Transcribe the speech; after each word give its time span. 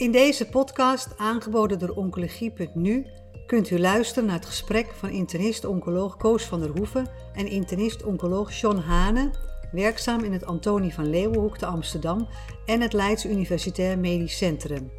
In 0.00 0.12
deze 0.12 0.48
podcast, 0.48 1.08
aangeboden 1.16 1.78
door 1.78 1.88
Oncologie.nu, 1.88 3.06
kunt 3.46 3.70
u 3.70 3.78
luisteren 3.78 4.24
naar 4.24 4.36
het 4.36 4.46
gesprek 4.46 4.86
van 4.86 5.08
internist-oncoloog 5.08 6.16
Koos 6.16 6.44
van 6.44 6.60
der 6.60 6.68
Hoeven 6.68 7.06
en 7.34 7.46
internist-oncoloog 7.46 8.52
John 8.60 8.76
Hane, 8.76 9.30
werkzaam 9.72 10.24
in 10.24 10.32
het 10.32 10.46
Antonie 10.46 10.94
van 10.94 11.10
Leeuwenhoek 11.10 11.58
te 11.58 11.66
Amsterdam 11.66 12.28
en 12.66 12.80
het 12.80 12.92
Leids 12.92 13.24
Universitair 13.24 13.98
Medisch 13.98 14.36
Centrum. 14.36 14.90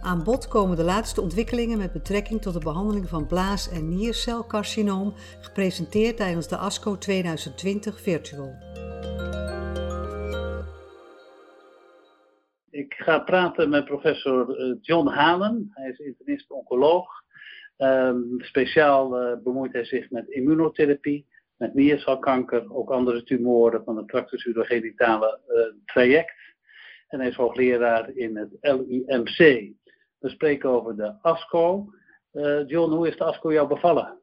Aan 0.00 0.22
bod 0.22 0.48
komen 0.48 0.76
de 0.76 0.84
laatste 0.84 1.20
ontwikkelingen 1.20 1.78
met 1.78 1.92
betrekking 1.92 2.42
tot 2.42 2.52
de 2.52 2.60
behandeling 2.60 3.08
van 3.08 3.26
blaas- 3.26 3.68
en 3.68 3.88
niercelcarcinoom, 3.88 5.14
gepresenteerd 5.40 6.16
tijdens 6.16 6.48
de 6.48 6.56
ASCO 6.56 6.98
2020 6.98 8.00
Virtual. 8.00 8.54
Ik 12.82 12.94
ga 12.94 13.18
praten 13.18 13.68
met 13.68 13.84
professor 13.84 14.58
eh, 14.58 14.74
John 14.80 15.08
Hanen. 15.08 15.70
Hij 15.70 15.90
is 15.90 15.98
internist-oncoloog. 15.98 17.08
Ehm, 17.76 18.20
speciaal 18.38 19.22
uh, 19.22 19.38
bemoeit 19.42 19.72
hij 19.72 19.84
zich 19.84 20.10
met 20.10 20.28
immunotherapie, 20.28 21.26
met 21.56 21.74
niercelkanker, 21.74 22.74
ook 22.74 22.90
andere 22.90 23.22
tumoren 23.22 23.84
van 23.84 23.96
het 23.96 24.08
tractus 24.08 24.44
urogenitale 24.44 25.40
uh, 25.48 25.84
traject. 25.84 26.34
En 27.08 27.18
hij 27.18 27.28
is 27.28 27.36
hoogleraar 27.36 28.10
in 28.10 28.36
het 28.36 28.50
LUMC. 28.60 29.38
We 30.18 30.28
spreken 30.28 30.70
over 30.70 30.96
de 30.96 31.14
ASCO. 31.20 31.86
John, 32.66 32.92
hoe 32.92 33.08
is 33.08 33.16
de 33.16 33.24
ASCO 33.24 33.52
jou 33.52 33.68
bevallen? 33.68 34.18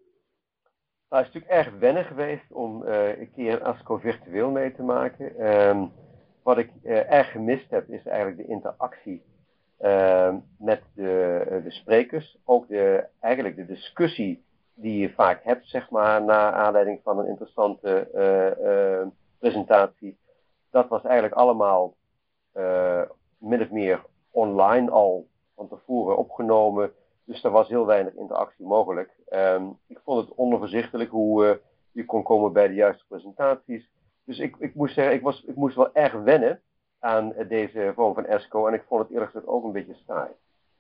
Nou, 1.10 1.24
het 1.24 1.28
is 1.28 1.34
natuurlijk 1.34 1.52
erg 1.52 1.80
wennen 1.80 2.06
geweest 2.06 2.52
om 2.52 2.84
een 2.84 3.32
keer 3.36 3.62
ASCO 3.64 3.98
virtueel 3.98 4.52
mee 4.52 4.74
te 4.76 4.84
maken. 4.84 5.48
Um, 5.48 5.92
wat 6.50 6.58
ik 6.58 6.72
uh, 6.84 7.12
erg 7.12 7.32
gemist 7.32 7.70
heb, 7.70 7.90
is 7.90 8.06
eigenlijk 8.06 8.38
de 8.38 8.54
interactie 8.54 9.24
uh, 9.82 10.36
met 10.58 10.82
de, 10.94 11.46
eh, 11.50 11.64
de, 11.64 11.72
sprekers. 11.72 12.38
Ook 12.46 12.68
de, 12.68 13.06
eigenlijk 13.20 13.56
de 13.56 13.66
discussie 13.66 14.44
die 14.74 15.00
je 15.00 15.14
vaak 15.14 15.44
hebt, 15.44 15.68
zeg 15.68 15.90
maar, 15.90 16.24
na 16.24 16.52
aanleiding 16.52 17.00
van 17.04 17.20
een 17.20 17.28
interessante 17.28 18.10
uh, 18.16 19.08
presentatie. 19.40 20.18
Dat 20.72 20.88
was 20.88 21.04
eigenlijk 21.04 21.34
allemaal 21.34 21.96
min 23.38 23.62
of 23.62 23.70
meer 23.72 24.06
online 24.32 24.92
al 24.92 25.28
van 25.56 25.68
tevoren 25.68 26.18
opgenomen. 26.18 26.92
Dus 27.26 27.44
er 27.44 27.52
was 27.52 27.68
heel 27.68 27.86
weinig 27.86 28.14
interactie 28.14 28.66
mogelijk. 28.66 29.12
Um, 29.30 29.78
ik 29.88 30.00
vond 30.04 30.28
het 30.28 30.38
onoverzichtelijk 30.38 31.10
hoe 31.10 31.62
je 31.92 32.06
kon 32.06 32.24
komen 32.24 32.54
bij 32.54 32.68
de 32.68 32.74
juiste 32.74 33.06
presentaties. 33.08 33.90
Dus 34.30 34.40
ik, 34.40 34.56
ik 34.60 34.76
moest 34.76 34.94
zeggen, 34.94 35.14
ik, 35.14 35.22
was, 35.22 35.44
ik 35.48 35.56
moest 35.56 35.76
wel 35.76 35.96
erg 35.96 36.14
wennen 36.14 36.62
aan 37.00 37.34
deze 37.48 37.92
vorm 37.96 38.14
van 38.14 38.26
ESCO. 38.26 38.68
En 38.68 38.74
ik 38.74 38.84
vond 38.88 39.02
het 39.02 39.12
eerlijk 39.12 39.32
gezegd 39.32 39.48
ook 39.48 39.64
een 39.64 39.72
beetje 39.72 39.96
saai. 40.08 40.30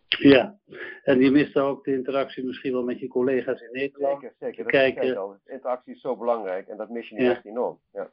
Ja, 0.08 0.58
en 1.04 1.20
je 1.20 1.32
miste 1.32 1.60
ook 1.60 1.86
de 1.86 1.94
interactie 1.94 2.46
misschien 2.46 2.72
wel 2.72 2.84
met 2.84 3.00
je 3.00 3.08
collega's 3.08 3.62
in 3.62 3.70
Nederland. 3.72 4.22
Zeker, 4.40 4.66
zeker. 4.68 5.08
Dat. 5.08 5.18
Al. 5.18 5.38
Interactie 5.46 5.94
is 5.94 6.02
zo 6.02 6.18
belangrijk 6.18 6.68
en 6.68 6.78
dat 6.78 6.90
mis 6.90 7.10
je 7.10 7.22
ja. 7.22 7.32
echt 7.32 7.46
enorm. 7.46 7.80
Ja. 7.94 8.10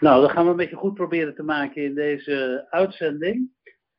Nou, 0.00 0.20
dat 0.20 0.30
gaan 0.30 0.44
we 0.44 0.50
een 0.50 0.56
beetje 0.56 0.76
goed 0.76 0.94
proberen 0.94 1.34
te 1.34 1.42
maken 1.42 1.82
in 1.82 1.94
deze 1.94 2.66
uitzending. 2.70 3.50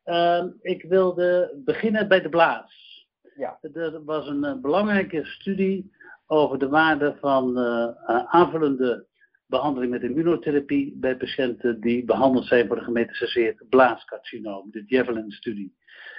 Uh, 0.04 0.44
ik 0.60 0.82
wilde 0.82 1.60
beginnen 1.64 2.08
bij 2.08 2.20
de 2.20 2.28
blaas. 2.28 3.06
Ja. 3.34 3.58
Er 3.72 4.04
was 4.04 4.28
een 4.28 4.44
uh, 4.44 4.54
belangrijke 4.60 5.24
studie 5.24 5.90
over 6.26 6.58
de 6.58 6.68
waarde 6.68 7.16
van 7.20 7.58
uh, 7.58 7.88
aanvullende 8.24 9.08
behandeling 9.50 9.90
met 9.90 10.02
immunotherapie 10.02 10.96
bij 10.96 11.16
patiënten 11.16 11.80
die 11.80 12.04
behandeld 12.04 12.46
zijn 12.46 12.66
voor 12.66 12.76
een 12.76 12.84
gemetastaseerd 12.84 13.68
blaascarcinoom, 13.68 14.70
de 14.70 14.84
Javelin-studie. 14.86 15.74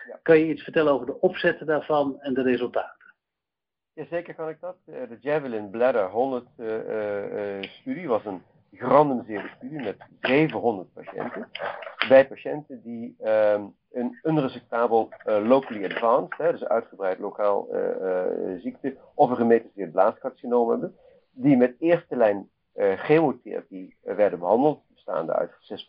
Ja. 0.07 0.19
Kan 0.23 0.39
je 0.39 0.47
iets 0.47 0.63
vertellen 0.63 0.93
over 0.93 1.05
de 1.05 1.19
opzetten 1.19 1.65
daarvan 1.65 2.19
en 2.19 2.33
de 2.33 2.41
resultaten? 2.41 3.01
Jazeker 3.93 4.35
kan 4.35 4.49
ik 4.49 4.59
dat. 4.59 4.75
Eh, 4.85 5.09
de 5.09 5.17
Javelin 5.19 5.69
Bladder 5.69 6.09
100 6.09 6.47
uh, 6.57 6.67
uh, 6.67 7.61
studie 7.61 8.07
was 8.07 8.25
een 8.25 8.41
gerandomiseerde 8.71 9.49
studie 9.57 9.79
met 9.79 9.97
700 10.21 10.93
patiënten. 10.93 11.49
Bij 12.07 12.27
patiënten 12.27 12.81
die 12.83 13.15
um, 13.23 13.75
een 13.91 14.19
unresectabel 14.23 15.09
uh, 15.25 15.47
locally 15.47 15.85
advanced, 15.85 16.37
hè, 16.37 16.51
dus 16.51 16.63
uitgebreid 16.63 17.19
lokaal 17.19 17.67
ziekte, 18.61 18.97
of 19.15 19.29
een 19.29 19.35
gemetastaseerd 19.35 19.91
blaascarcinoom 19.91 20.69
hebben, 20.69 20.95
die 21.31 21.57
met 21.57 21.75
eerste 21.79 22.15
lijn 22.15 22.49
chemotherapie 22.75 23.95
uh, 24.03 24.15
werden 24.15 24.39
behandeld, 24.39 24.81
bestaande 24.93 25.33
uit 25.33 25.51
zes 25.59 25.85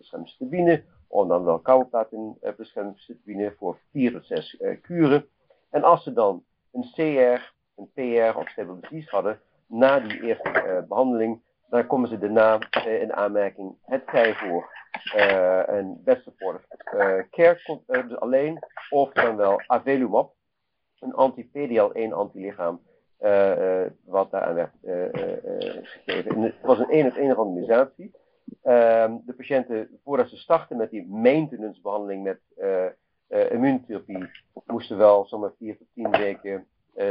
gemcitabine, 0.00 0.84
of 1.08 1.28
dan 1.28 1.44
wel 1.44 1.58
koude 1.58 1.88
platen 1.88 2.38
plus 2.56 2.72
gemcitabine 2.72 3.54
voor 3.58 3.78
vier 3.90 4.12
tot 4.12 4.26
zes 4.26 4.60
uh, 4.60 4.80
kuren. 4.80 5.26
En 5.70 5.82
als 5.82 6.02
ze 6.02 6.12
dan 6.12 6.44
een 6.72 6.90
CR, 6.94 7.52
een 7.76 7.90
PR 7.94 8.38
of 8.38 8.48
stable 8.48 8.80
disease 8.80 9.10
hadden, 9.10 9.40
na 9.66 10.00
die 10.00 10.22
eerste 10.22 10.84
behandeling, 10.88 11.42
dan 11.68 11.86
komen 11.86 12.08
ze 12.08 12.18
daarna 12.18 12.58
in 12.84 13.12
aanmerking 13.12 13.76
het 13.82 14.02
zij 14.10 14.34
voor 14.34 14.70
een 15.66 16.00
best 16.04 16.22
supportive 16.22 17.26
care 17.30 17.60
dus 17.86 18.16
alleen, 18.16 18.58
of 18.90 19.12
dan 19.12 19.36
wel 19.36 19.62
avelumab, 19.66 20.34
een 20.98 21.14
anti-PDL1 21.14 22.12
antilichaam 22.12 22.80
wat 24.04 24.30
daaraan 24.30 24.54
werd 24.54 24.72
uh, 24.82 24.92
gegeven. 25.82 26.30
En 26.30 26.42
het 26.42 26.54
was 26.62 26.78
een 26.78 26.90
één 26.90 27.06
op 27.06 27.16
één 27.16 27.34
randomisatie. 27.34 28.12
Ehm, 28.62 29.16
de 29.26 29.32
patiënten, 29.32 30.00
voordat 30.04 30.28
ze 30.28 30.36
starten 30.36 30.76
met 30.76 30.90
die 30.90 31.06
maintenance 31.06 31.80
behandeling 31.80 32.22
met 32.22 32.40
immuuntherapie, 33.50 34.30
moesten 34.66 34.96
wel 34.96 35.26
zomaar 35.26 35.52
vier 35.58 35.78
tot 35.78 35.86
tien 35.94 36.10
weken 36.10 36.66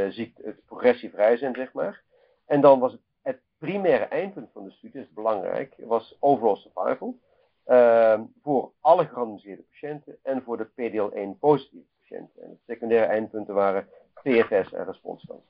ziekte, 0.08 0.56
progressievrij 0.66 1.36
zijn, 1.36 1.54
zeg 1.54 1.72
maar. 1.72 2.02
En 2.46 2.60
dan 2.60 2.80
was 2.80 2.92
het, 3.22 3.40
primaire 3.58 4.04
eindpunt 4.04 4.50
van 4.52 4.64
de 4.64 4.70
studie, 4.70 5.00
dat 5.00 5.08
is 5.08 5.14
belangrijk, 5.14 5.74
was 5.78 6.16
overall 6.20 6.56
survival. 6.56 7.18
Ehm, 7.64 8.22
voor 8.42 8.72
alle 8.80 9.06
gerandomiseerde 9.06 9.62
patiënten 9.62 10.18
en 10.22 10.42
voor 10.42 10.56
de 10.56 10.64
PDL1 10.64 11.38
positieve 11.38 11.86
patiënten. 12.00 12.42
En 12.42 12.50
de 12.50 12.58
secundaire 12.66 13.06
eindpunten 13.06 13.54
waren 13.54 13.88
PFS 14.22 14.72
en 14.72 14.84
responskans. 14.84 15.42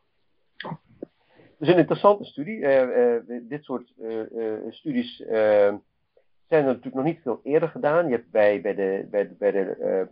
Dus 1.63 1.71
een 1.71 1.79
interessante 1.79 2.25
studie. 2.25 2.59
Uh, 2.59 3.17
uh, 3.27 3.41
dit 3.43 3.65
soort 3.65 3.93
uh, 3.99 4.55
studies 4.69 5.17
zijn 5.17 5.81
er 6.49 6.65
natuurlijk 6.65 6.95
nog 6.95 7.05
niet 7.05 7.21
veel 7.23 7.41
eerder 7.43 7.69
gedaan. 7.69 8.07
Je 8.07 8.15
hebt 8.15 8.31
bij, 8.31 8.61
bij 8.61 8.75
de, 8.75 9.07
bij 9.11 9.29
de, 9.51 10.09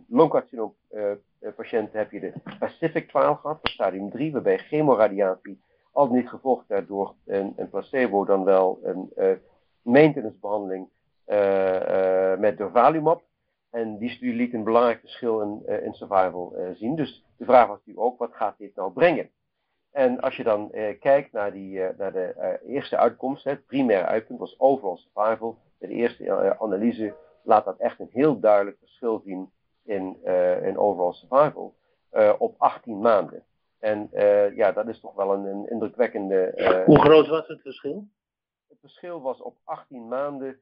heb 1.91 2.11
je 2.11 2.19
de 2.19 2.33
Pacific 2.59 3.09
trial 3.09 3.35
gehad, 3.35 3.59
stadium 3.61 4.09
3, 4.09 4.31
waarbij 4.31 4.57
chemoradiatie 4.57 5.61
al 5.91 6.11
niet 6.11 6.29
gevolgd 6.29 6.67
werd 6.67 6.87
door 6.87 7.15
een, 7.25 7.53
een 7.55 7.69
placebo, 7.69 8.25
dan 8.25 8.43
wel 8.43 8.79
een 8.83 9.11
maintenance 9.81 10.39
behandeling 10.39 10.89
met 12.39 12.57
durvalumab. 12.57 13.23
En 13.69 13.97
die 13.97 14.09
studie 14.09 14.35
liet 14.35 14.53
een 14.53 14.63
belangrijk 14.63 14.99
verschil 14.99 15.41
in, 15.41 15.83
in 15.83 15.93
survival 15.93 16.55
zien. 16.73 16.95
Dus 16.95 17.25
de 17.37 17.45
vraag 17.45 17.67
was 17.67 17.77
natuurlijk 17.77 18.05
ook, 18.05 18.19
wat 18.19 18.35
gaat 18.35 18.57
dit 18.57 18.75
nou 18.75 18.91
brengen? 18.91 19.29
En 19.91 20.19
als 20.19 20.35
je 20.37 20.43
dan 20.43 20.71
eh, 20.71 20.99
kijkt 20.99 21.31
naar, 21.31 21.51
die, 21.51 21.83
eh, 21.83 21.97
naar 21.97 22.11
de 22.11 22.25
eh, 22.25 22.73
eerste 22.73 22.97
uitkomst, 22.97 23.43
het 23.43 23.65
primaire 23.65 24.05
uitpunt 24.05 24.39
was 24.39 24.59
overall 24.59 24.97
survival. 24.97 25.57
De 25.77 25.87
eerste 25.87 26.55
analyse 26.59 27.13
laat 27.43 27.65
dat 27.65 27.77
echt 27.77 27.99
een 27.99 28.09
heel 28.11 28.39
duidelijk 28.39 28.77
verschil 28.79 29.21
zien 29.25 29.51
in, 29.83 30.17
in 30.63 30.77
overall 30.77 31.13
survival 31.13 31.75
op 32.37 32.55
18 32.57 32.99
maanden. 32.99 33.43
En 33.79 34.09
ja, 34.55 34.71
dat 34.71 34.87
is 34.87 34.99
toch 34.99 35.15
wel 35.15 35.33
een, 35.33 35.45
een 35.45 35.69
indrukwekkende. 35.69 36.83
Hoe 36.85 36.99
groot 36.99 37.27
was 37.27 37.47
het 37.47 37.61
verschil? 37.61 38.07
Het 38.69 38.77
verschil 38.79 39.21
was 39.21 39.41
op 39.41 39.57
18 39.63 40.07
maanden 40.07 40.59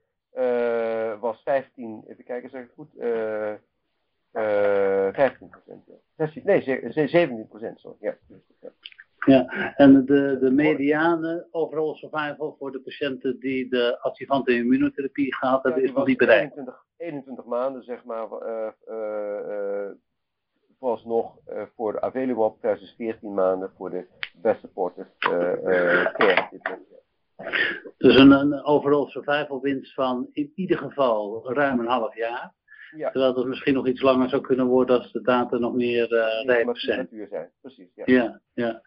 was 1.20 1.42
15, 1.44 2.04
even 2.08 2.24
kijken, 2.24 2.50
zeg 2.50 2.62
ik 2.62 2.68
het 2.68 2.76
goed, 2.76 2.92
15 4.32 5.50
procent. 5.50 6.46
Nee, 6.46 6.62
17 7.08 7.48
procent, 7.48 7.80
sorry. 7.80 7.98
Ja, 8.00 8.18
ja. 8.60 8.70
Ja, 9.26 9.74
en 9.76 10.06
de, 10.06 10.38
de 10.40 10.52
mediane 10.52 11.48
overall 11.52 11.94
survival 11.94 12.56
voor 12.60 12.72
de 12.72 12.82
patiënten 12.82 13.40
die 13.40 13.70
de 13.70 14.00
adjuvante 14.02 14.54
immunotherapie 14.54 15.36
gehad 15.36 15.64
hebben, 15.64 15.84
is 15.84 15.92
nog 15.92 16.06
niet 16.08 16.18
bereikt. 16.18 16.58
21, 16.58 16.86
21 16.98 17.46
maanden, 17.46 17.84
zeg 17.84 18.04
maar, 18.04 18.28
uh, 18.32 18.68
uh, 18.90 19.90
vooralsnog 20.80 21.38
uh, 21.50 21.62
voor 21.76 21.92
de 21.92 22.02
Avelumab 22.02 22.58
versus 22.60 22.94
14 22.98 23.34
maanden 23.34 23.72
voor 23.78 23.90
de 23.90 24.06
best 24.42 24.60
supportive 24.60 25.10
care. 25.18 26.50
Dus 27.98 28.16
een, 28.16 28.32
een 28.32 28.64
overall 28.64 29.10
survival 29.10 29.62
winst 29.62 29.94
van 29.94 30.30
in 30.32 30.52
ieder 30.56 30.78
geval 30.78 31.54
ruim 31.54 31.80
een 31.80 31.88
half 31.88 32.16
jaar. 32.16 32.54
Ja. 32.96 33.12
Terwijl 33.12 33.36
het 33.36 33.48
misschien 33.48 33.74
nog 33.74 33.88
iets 33.88 34.02
langer 34.02 34.30
zou 34.30 34.42
kunnen 34.42 34.66
worden 34.66 34.98
als 34.98 35.12
de 35.12 35.22
data 35.22 35.58
nog 35.58 35.74
meer 35.74 36.12
uh, 36.12 36.46
rijp 36.46 36.78
zijn. 36.78 37.08
zijn. 37.30 37.52
Precies, 37.62 37.88
ja. 37.96 38.04
ja, 38.06 38.42
ja. 38.54 38.82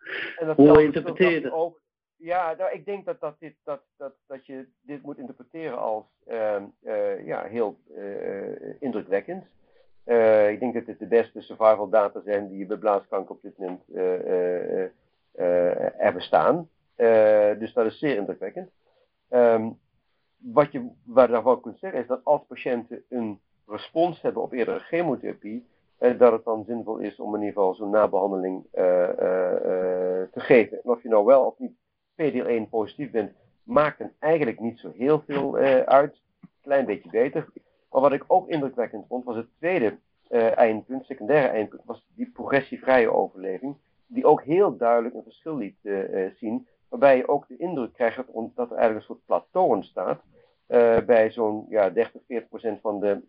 Hoe 0.57 0.83
interpreteer 0.83 1.31
je 1.31 1.41
dat? 1.41 1.53
Ook, 1.53 1.81
ja, 2.17 2.55
nou, 2.59 2.73
ik 2.73 2.85
denk 2.85 3.05
dat, 3.05 3.21
dat, 3.21 3.37
dit, 3.39 3.55
dat, 3.65 3.83
dat, 3.97 4.13
dat 4.27 4.47
je 4.47 4.67
dit 4.81 5.03
moet 5.03 5.19
interpreteren 5.19 5.79
als 5.79 6.05
uh, 6.29 6.63
uh, 6.85 7.27
ja, 7.27 7.45
heel 7.45 7.79
uh, 7.97 8.81
indrukwekkend. 8.81 9.45
ik 10.49 10.61
denk 10.61 10.75
dat 10.75 10.87
dit 10.87 10.99
de 10.99 11.07
beste 11.07 11.41
survival 11.41 11.89
data 11.89 12.21
zijn 12.25 12.49
die 12.49 12.67
bij 12.67 12.77
blaaskanker 12.77 13.35
op 13.35 13.43
dit 13.43 13.59
moment 13.59 13.83
er 15.99 16.13
bestaan. 16.15 16.69
dus 17.59 17.73
dat 17.73 17.87
is 17.87 17.99
zeer 17.99 18.17
indrukwekkend. 18.17 18.71
Ehm, 19.29 19.71
wat 20.37 20.73
je 20.73 20.91
waar 21.05 21.29
daarvan 21.29 21.61
kunt 21.61 21.79
zeggen 21.79 22.01
is 22.01 22.07
dat 22.07 22.25
als 22.25 22.43
patiënten 22.47 23.05
een 23.09 23.41
respons 23.73 24.23
hebben 24.23 24.43
op 24.43 24.53
eerdere 24.53 24.79
chemotherapie, 24.79 25.67
eh, 25.99 26.19
dat 26.19 26.33
het 26.33 26.45
dan 26.45 26.65
zinvol 26.65 26.99
is 26.99 27.21
om 27.21 27.35
in 27.35 27.41
ieder 27.41 27.55
geval 27.55 27.75
zo'n 27.75 27.91
nabehandeling 27.91 28.67
eh, 28.71 29.09
eh, 29.09 30.29
te 30.33 30.41
geven. 30.41 30.83
En 30.83 30.91
of 30.91 31.03
je 31.03 31.09
nou 31.09 31.25
wel 31.25 31.45
of 31.45 31.59
niet 31.59 31.73
PDL1 32.15 32.69
positief 32.71 33.11
bent, 33.11 33.33
maakt 33.63 33.99
dan 33.99 34.11
eigenlijk 34.19 34.61
niet 34.61 34.79
zo 34.79 34.91
heel 34.97 35.23
veel 35.27 35.57
uit. 35.87 36.21
Klein 36.63 36.87
beetje 36.87 37.11
beter. 37.11 37.49
Maar 37.91 38.01
wat 38.01 38.13
ik 38.13 38.25
ook 38.27 38.49
indrukwekkend 38.49 39.07
vond, 39.09 39.25
was 39.25 39.37
het 39.37 39.47
tweede 39.59 39.99
eindpunt, 40.55 41.05
secundaire 41.05 41.49
eindpunt, 41.49 41.83
was 41.85 42.07
die 42.15 42.31
progressievrije 42.31 43.13
overleving. 43.13 43.77
Die 44.07 44.27
ook 44.27 44.43
heel 44.43 44.77
duidelijk 44.77 45.15
een 45.15 45.23
verschil 45.23 45.57
liet 45.57 45.77
zien. 46.37 46.69
Waarbij 46.89 47.17
je 47.17 47.29
ook 47.29 47.49
de 47.49 47.57
indruk 47.57 47.93
krijgt 47.93 48.17
dat 48.17 48.71
er 48.71 48.77
eigenlijk 48.77 48.95
een 48.95 49.03
soort 49.03 49.27
plateau 49.27 49.69
ontstaat. 49.69 50.23
Bij 51.07 51.31
zo'n 51.31 51.67
ja, 51.69 51.91
30, 51.91 52.21
40 52.27 52.49
procent 52.49 52.81
van 52.81 53.01
de, 53.01 53.21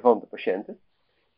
van 0.00 0.20
de 0.20 0.26
patiënten. 0.26 0.78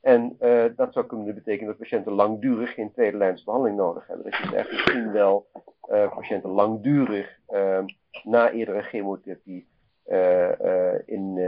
En 0.04 0.36
uh, 0.40 0.64
dat 0.76 0.92
zou 0.92 1.06
kunnen 1.06 1.34
betekenen 1.34 1.66
dat 1.66 1.78
patiënten 1.78 2.12
langdurig 2.12 2.74
geen 2.74 2.92
tweede 2.92 3.16
lijns 3.16 3.44
behandeling 3.44 3.78
nodig 3.78 4.06
hebben. 4.06 4.30
Dat 4.30 4.40
je 4.40 4.42
dus 4.42 4.52
echt 4.52 4.70
misschien 4.70 5.12
wel 5.12 5.46
uh, 5.90 6.14
patiënten 6.14 6.50
langdurig 6.50 7.38
uh, 7.48 7.84
na 8.22 8.50
eerdere 8.50 8.82
chemotherapie 8.82 9.66
in 11.04 11.38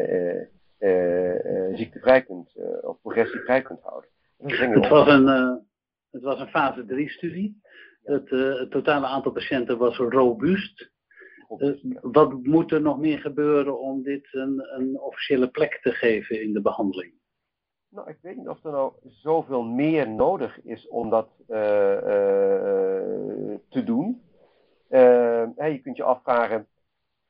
ziektevrij 1.74 2.22
kunt 2.22 2.52
of 2.82 3.00
progressievrij 3.00 3.62
kunt 3.62 3.80
houden. 3.82 4.10
Het 4.36 4.88
was, 4.88 5.08
een, 5.08 5.26
het 6.10 6.22
was 6.22 6.40
een 6.40 6.48
fase 6.48 6.84
3 6.84 7.10
studie. 7.10 7.60
Het, 8.04 8.30
het, 8.30 8.70
totale 8.70 9.06
aantal 9.06 9.32
patiënten 9.32 9.78
was 9.78 9.96
robuust. 9.96 10.90
Wat 12.00 12.32
moet 12.42 12.72
er 12.72 12.80
nog 12.80 12.98
meer 12.98 13.18
gebeuren 13.18 13.80
om 13.80 14.02
dit 14.02 14.28
een, 14.30 14.62
een 14.74 15.00
officiële 15.00 15.48
plek 15.48 15.78
te 15.82 15.90
geven 15.90 16.42
in 16.42 16.52
de 16.52 16.60
behandeling? 16.60 17.14
Nou, 17.88 18.10
ik 18.10 18.18
weet 18.22 18.36
niet 18.36 18.48
of 18.48 18.64
er 18.64 18.70
nou 18.70 18.92
zoveel 19.04 19.62
meer 19.62 20.08
nodig 20.08 20.62
is 20.62 20.88
om 20.88 21.10
dat 21.10 21.28
uh, 21.48 21.58
uh, 21.58 21.98
te 23.68 23.82
doen. 23.84 24.22
Uh, 24.90 25.46
je 25.56 25.80
kunt 25.82 25.96
je 25.96 26.02
afvragen, 26.02 26.66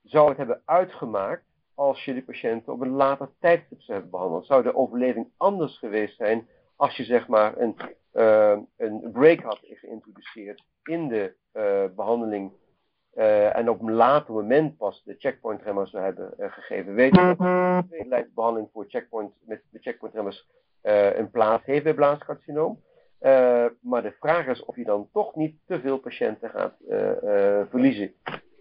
zou 0.03 0.29
het 0.29 0.37
hebben 0.37 0.63
uitgemaakt 0.65 1.45
als 1.75 2.05
je 2.05 2.15
de 2.15 2.25
patiënten 2.25 2.73
op 2.73 2.81
een 2.81 2.91
later 2.91 3.31
tijdstip 3.41 3.81
zou 3.81 3.93
hebben 3.93 4.11
behandeld? 4.11 4.47
Zou 4.47 4.63
de 4.63 4.75
overleving 4.75 5.29
anders 5.37 5.79
geweest 5.79 6.17
zijn 6.17 6.49
als 6.77 6.97
je 6.97 7.05
zeg 7.05 7.29
maar 7.29 7.59
een, 7.59 7.77
een 8.77 9.11
break 9.13 9.41
had 9.41 9.59
geïntroduceerd 9.63 10.65
in 10.83 11.09
de 11.09 11.35
behandeling 11.97 12.53
uh, 13.17 13.57
en 13.57 13.71
op 13.71 13.81
een 13.81 13.93
later 13.93 14.35
moment 14.35 14.77
pas 14.77 15.03
de 15.05 15.15
checkpoint 15.19 15.63
remmers 15.63 15.91
zou 15.91 16.05
hebben 16.05 16.35
uh, 16.39 16.53
gegeven. 16.53 16.95
Weet 16.95 17.15
je 17.15 17.21
dat 17.21 17.39
de 17.39 18.31
behandeling 18.35 18.71
voor 18.73 18.85
checkpoint, 18.89 19.33
met 19.41 19.63
de 19.71 19.79
checkpoint 19.79 20.15
remmers 20.15 20.49
uh, 20.83 21.17
een 21.17 21.31
plaats 21.31 21.65
heeft 21.65 21.85
bij 21.85 21.95
blaascarcinoom. 21.95 22.83
maar 23.81 24.03
de 24.03 24.15
vraag 24.21 24.47
is 24.47 24.65
of 24.65 24.77
je 24.77 24.85
dan 24.85 25.09
toch 25.13 25.35
niet 25.35 25.57
te 25.67 25.81
veel 25.81 25.99
patiënten 25.99 26.51
gaat 26.51 26.75
verliezen. 27.71 28.15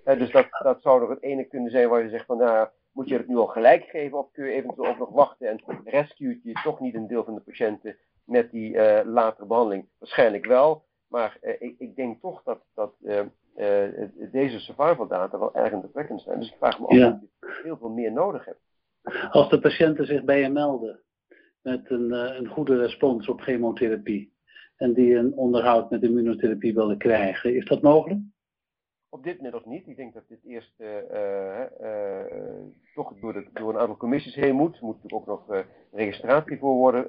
dus 0.03 0.31
dat, 0.31 0.47
dat 0.63 0.81
zou 0.81 0.99
nog 0.99 1.09
het 1.09 1.21
ene 1.21 1.43
kunnen 1.43 1.71
zijn 1.71 1.89
waar 1.89 2.03
je 2.03 2.09
zegt 2.09 2.25
van 2.25 2.37
nou, 2.37 2.67
moet 2.91 3.09
je 3.09 3.17
het 3.17 3.27
nu 3.27 3.35
al 3.35 3.47
gelijk 3.47 3.83
geven 3.83 4.17
of 4.17 4.31
kun 4.31 4.45
je 4.45 4.51
eventueel 4.51 4.89
ook 4.89 4.97
nog 4.97 5.09
wachten 5.09 5.47
en 5.47 5.61
rescue 5.83 6.39
je 6.43 6.59
toch 6.63 6.79
niet 6.79 6.95
een 6.95 7.07
deel 7.07 7.23
van 7.23 7.35
de 7.35 7.41
patiënten 7.41 7.97
met 8.23 8.51
die 8.51 9.03
latere 9.05 9.45
behandeling? 9.45 9.87
Waarschijnlijk 9.99 10.45
wel, 10.45 10.83
maar 11.07 11.37
ik, 11.41 11.75
ik, 11.77 11.95
denk 11.95 12.21
toch 12.21 12.43
dat, 12.43 12.59
dat 12.73 12.93
deze 14.31 14.59
survival 14.59 15.07
data 15.07 15.39
wel 15.39 15.55
erg 15.55 15.71
indrukwekkend 15.71 16.21
zijn. 16.21 16.39
Dus 16.39 16.49
ik 16.49 16.57
vraag 16.57 16.79
me 16.79 16.85
af 16.85 16.91
of 16.91 16.97
je 16.97 17.19
heel 17.63 17.77
veel 17.77 17.89
meer 17.89 18.11
nodig 18.11 18.45
hebt. 18.45 18.63
Als 19.31 19.49
de 19.49 19.59
patiënten 19.59 20.05
zich 20.05 20.23
bij 20.23 20.41
je 20.41 20.49
melden 20.49 20.99
met 21.61 21.89
een, 21.89 22.09
uh, 22.09 22.35
een 22.37 22.47
goede 22.47 22.77
respons 22.77 23.29
op 23.29 23.41
chemotherapie 23.41 24.33
en 24.75 24.93
die 24.93 25.15
een 25.15 25.33
onderhoud 25.33 25.89
met 25.89 26.03
immunotherapie 26.03 26.73
willen 26.73 26.97
krijgen, 26.97 27.55
is 27.55 27.65
dat 27.65 27.81
mogelijk? 27.81 28.19
Op 29.09 29.23
dit 29.23 29.35
moment 29.35 29.53
nog 29.53 29.65
niet. 29.65 29.87
Ik 29.87 29.95
denk 29.95 30.13
dat 30.13 30.27
dit 30.27 30.43
eerst 30.43 30.73
toch 32.93 33.13
door, 33.19 33.33
de, 33.33 33.47
door, 33.53 33.69
een 33.69 33.79
aantal 33.79 33.97
commissies 33.97 34.35
heen 34.35 34.55
moet. 34.55 34.77
Er 34.77 34.83
moet 34.83 35.03
natuurlijk 35.03 35.29
ook 35.29 35.47
nog 35.47 35.63
registratie 35.91 36.57
voor 36.57 36.73
worden 36.73 37.07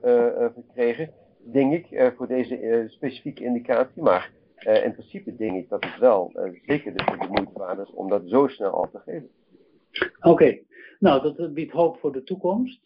verkregen, 0.53 1.13
denk 1.53 1.73
ik, 1.73 2.13
voor 2.17 2.27
deze 2.27 2.85
specifieke 2.89 3.45
indicatie. 3.45 4.03
Maar 4.03 4.31
uh, 4.59 4.85
in 4.85 4.93
principe 4.93 5.37
denk 5.37 5.57
ik 5.57 5.69
dat 5.69 5.85
het 5.85 5.99
wel 5.99 6.33
uh, 6.35 6.61
zeker 6.67 6.97
de, 6.97 7.05
de 7.05 7.27
moeite 7.29 7.53
waard 7.53 7.79
is 7.79 7.91
om 7.91 8.09
dat 8.09 8.23
zo 8.27 8.47
snel 8.49 8.71
al 8.71 8.91
te 8.91 8.99
geven. 8.99 9.31
Oké, 10.21 10.59
nou 10.99 11.23
dat 11.23 11.55
biedt 11.55 11.73
hoop 11.73 11.99
voor 11.99 12.13
de 12.13 12.23
toekomst. 12.23 12.81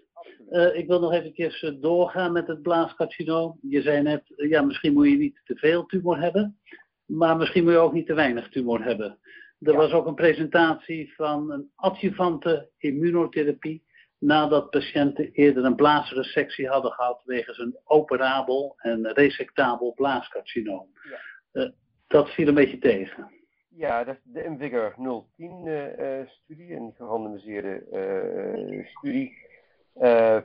Uh, 0.50 0.76
ik 0.76 0.86
wil 0.86 1.00
nog 1.00 1.12
eventjes 1.12 1.76
doorgaan 1.80 2.32
met 2.32 2.46
het 2.46 2.62
blaascarcinoom. 2.62 3.58
Je 3.62 3.82
zei 3.82 4.02
net, 4.02 4.22
ja 4.26 4.62
misschien 4.62 4.92
moet 4.92 5.08
je 5.08 5.16
niet 5.16 5.40
te 5.44 5.56
veel 5.56 5.86
tumor 5.86 6.20
hebben, 6.20 6.58
maar 7.04 7.36
misschien 7.36 7.64
moet 7.64 7.72
je 7.72 7.78
ook 7.78 7.92
niet 7.92 8.06
te 8.06 8.14
weinig 8.14 8.48
tumor 8.48 8.84
hebben. 8.84 9.18
Er 9.60 9.76
was 9.76 9.92
ook 9.92 10.06
een 10.06 10.14
presentatie 10.14 11.14
van 11.14 11.52
een 11.52 11.70
adjuvante 11.74 12.70
immunotherapie 12.78 13.84
nadat 14.18 14.70
patiënten 14.70 15.30
eerder 15.32 15.64
een 15.64 15.76
blaasresectie 15.76 16.68
hadden 16.68 16.92
gehad 16.92 17.22
wegens 17.24 17.58
een 17.58 17.78
operabel 17.84 18.74
en 18.76 19.12
resectabel 19.12 19.94
blaascarcinoom. 19.94 20.88
Ja. 21.10 21.18
Uh, 21.52 21.68
dat 22.06 22.30
viel 22.30 22.48
een 22.48 22.54
beetje 22.54 22.78
tegen. 22.78 23.30
Ja, 23.68 24.04
dat 24.04 24.14
is 24.14 24.20
de 24.32 24.44
Invigor 24.44 24.94
010-studie, 24.98 26.68
uh, 26.68 26.76
een 26.76 26.92
gerandomiseerde 26.96 27.82
uh, 27.92 28.86
studie 28.86 29.48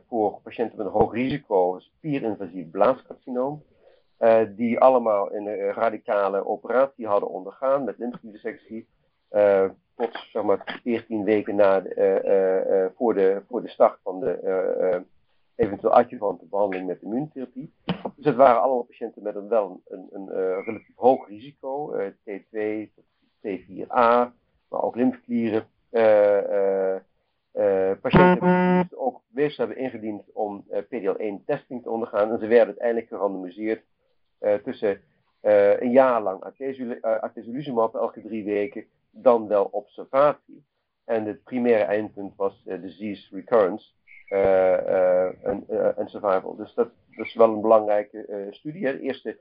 voor 0.07 0.40
patiënten 0.44 0.78
met 0.78 0.86
een 0.86 0.92
hoog 0.92 1.13
risico 1.13 1.80
spierinvasief 1.80 2.69
blaascarcinoom. 2.69 3.63
die 4.56 4.80
allemaal 4.80 5.34
een 5.34 5.72
radicale 5.72 6.46
operatie 6.46 7.07
hadden 7.07 7.30
ondergaan 7.30 7.84
met 7.84 7.98
lymfekliedissectie. 7.98 8.88
tot 9.96 10.25
zeg 10.31 10.44
maar 10.44 10.80
14 10.84 11.24
weken 11.24 11.56
na 11.56 11.84
voor, 12.96 13.13
de, 13.13 13.44
voor 13.48 13.62
de 13.62 13.69
start 13.69 14.00
van 14.04 14.19
de 14.19 15.06
eventueel 15.56 15.94
adjuvante 15.94 16.46
behandeling 16.46 16.88
met 16.88 17.02
immuuntherapie. 17.02 17.74
Dus 18.16 18.26
het 18.26 18.35
waren 18.35 18.62
allemaal 18.62 18.83
patiënten 18.83 19.24
met 19.24 19.35
een 19.35 19.47
wel 19.47 19.81
een, 19.88 20.07
een, 20.12 20.28
uh, 20.30 20.66
relatief 20.66 20.95
hoog 20.95 21.28
risico, 21.28 21.95
uh, 21.95 22.07
T2 22.07 22.94
tot 22.95 23.06
T4A, 23.42 24.33
maar 24.69 24.81
ook 24.81 24.95
lymfeklieren. 24.95 25.68
Uh, 25.92 26.95
patiënten 28.02 28.88
die 28.90 28.97
ook 28.97 29.21
weefsel 29.28 29.66
hebben 29.66 29.83
ingediend 29.83 30.31
om 30.33 30.66
PDL1 30.69 31.45
testing 31.45 31.83
te 31.83 31.90
ondergaan. 31.90 32.31
En 32.31 32.40
ze 32.40 32.47
werden 32.47 32.68
uiteindelijk 32.68 33.07
gerandomiseerd 33.07 33.83
tussen 34.64 35.02
een 35.80 35.92
jaar 35.92 36.21
lang 36.21 36.44
atezolizumab 37.02 37.95
elke 37.95 38.21
drie 38.21 38.44
weken, 38.44 38.85
dan 39.12 39.47
wel 39.47 39.66
observatie. 39.66 40.66
En 41.06 41.26
het 41.26 41.44
primaire 41.44 41.83
eindpunt 41.83 42.35
was 42.35 42.64
disease 42.64 43.35
recurrence. 43.35 43.94
En, 44.28 45.64
en 45.96 46.08
survival. 46.08 46.56
Dus 46.56 46.74
dat, 46.74 46.90
is 47.10 47.34
wel 47.34 47.54
een 47.54 47.62
belangrijke 47.62 48.48
studie. 48.52 48.86
Hè? 48.86 48.98
De 48.98 49.04
eerste 49.04 49.40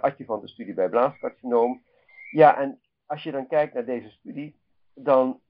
adjuvante 0.00 0.48
studie 0.48 0.74
bij 0.74 0.88
blaascarcinoom. 0.88 1.82
Ja, 2.30 2.58
en 2.58 2.80
als 3.06 3.22
je 3.22 3.30
dan 3.30 3.46
kijkt 3.46 3.74
naar 3.74 3.84
deze 3.84 4.10
studie, 4.10 4.56
dan 4.94 5.40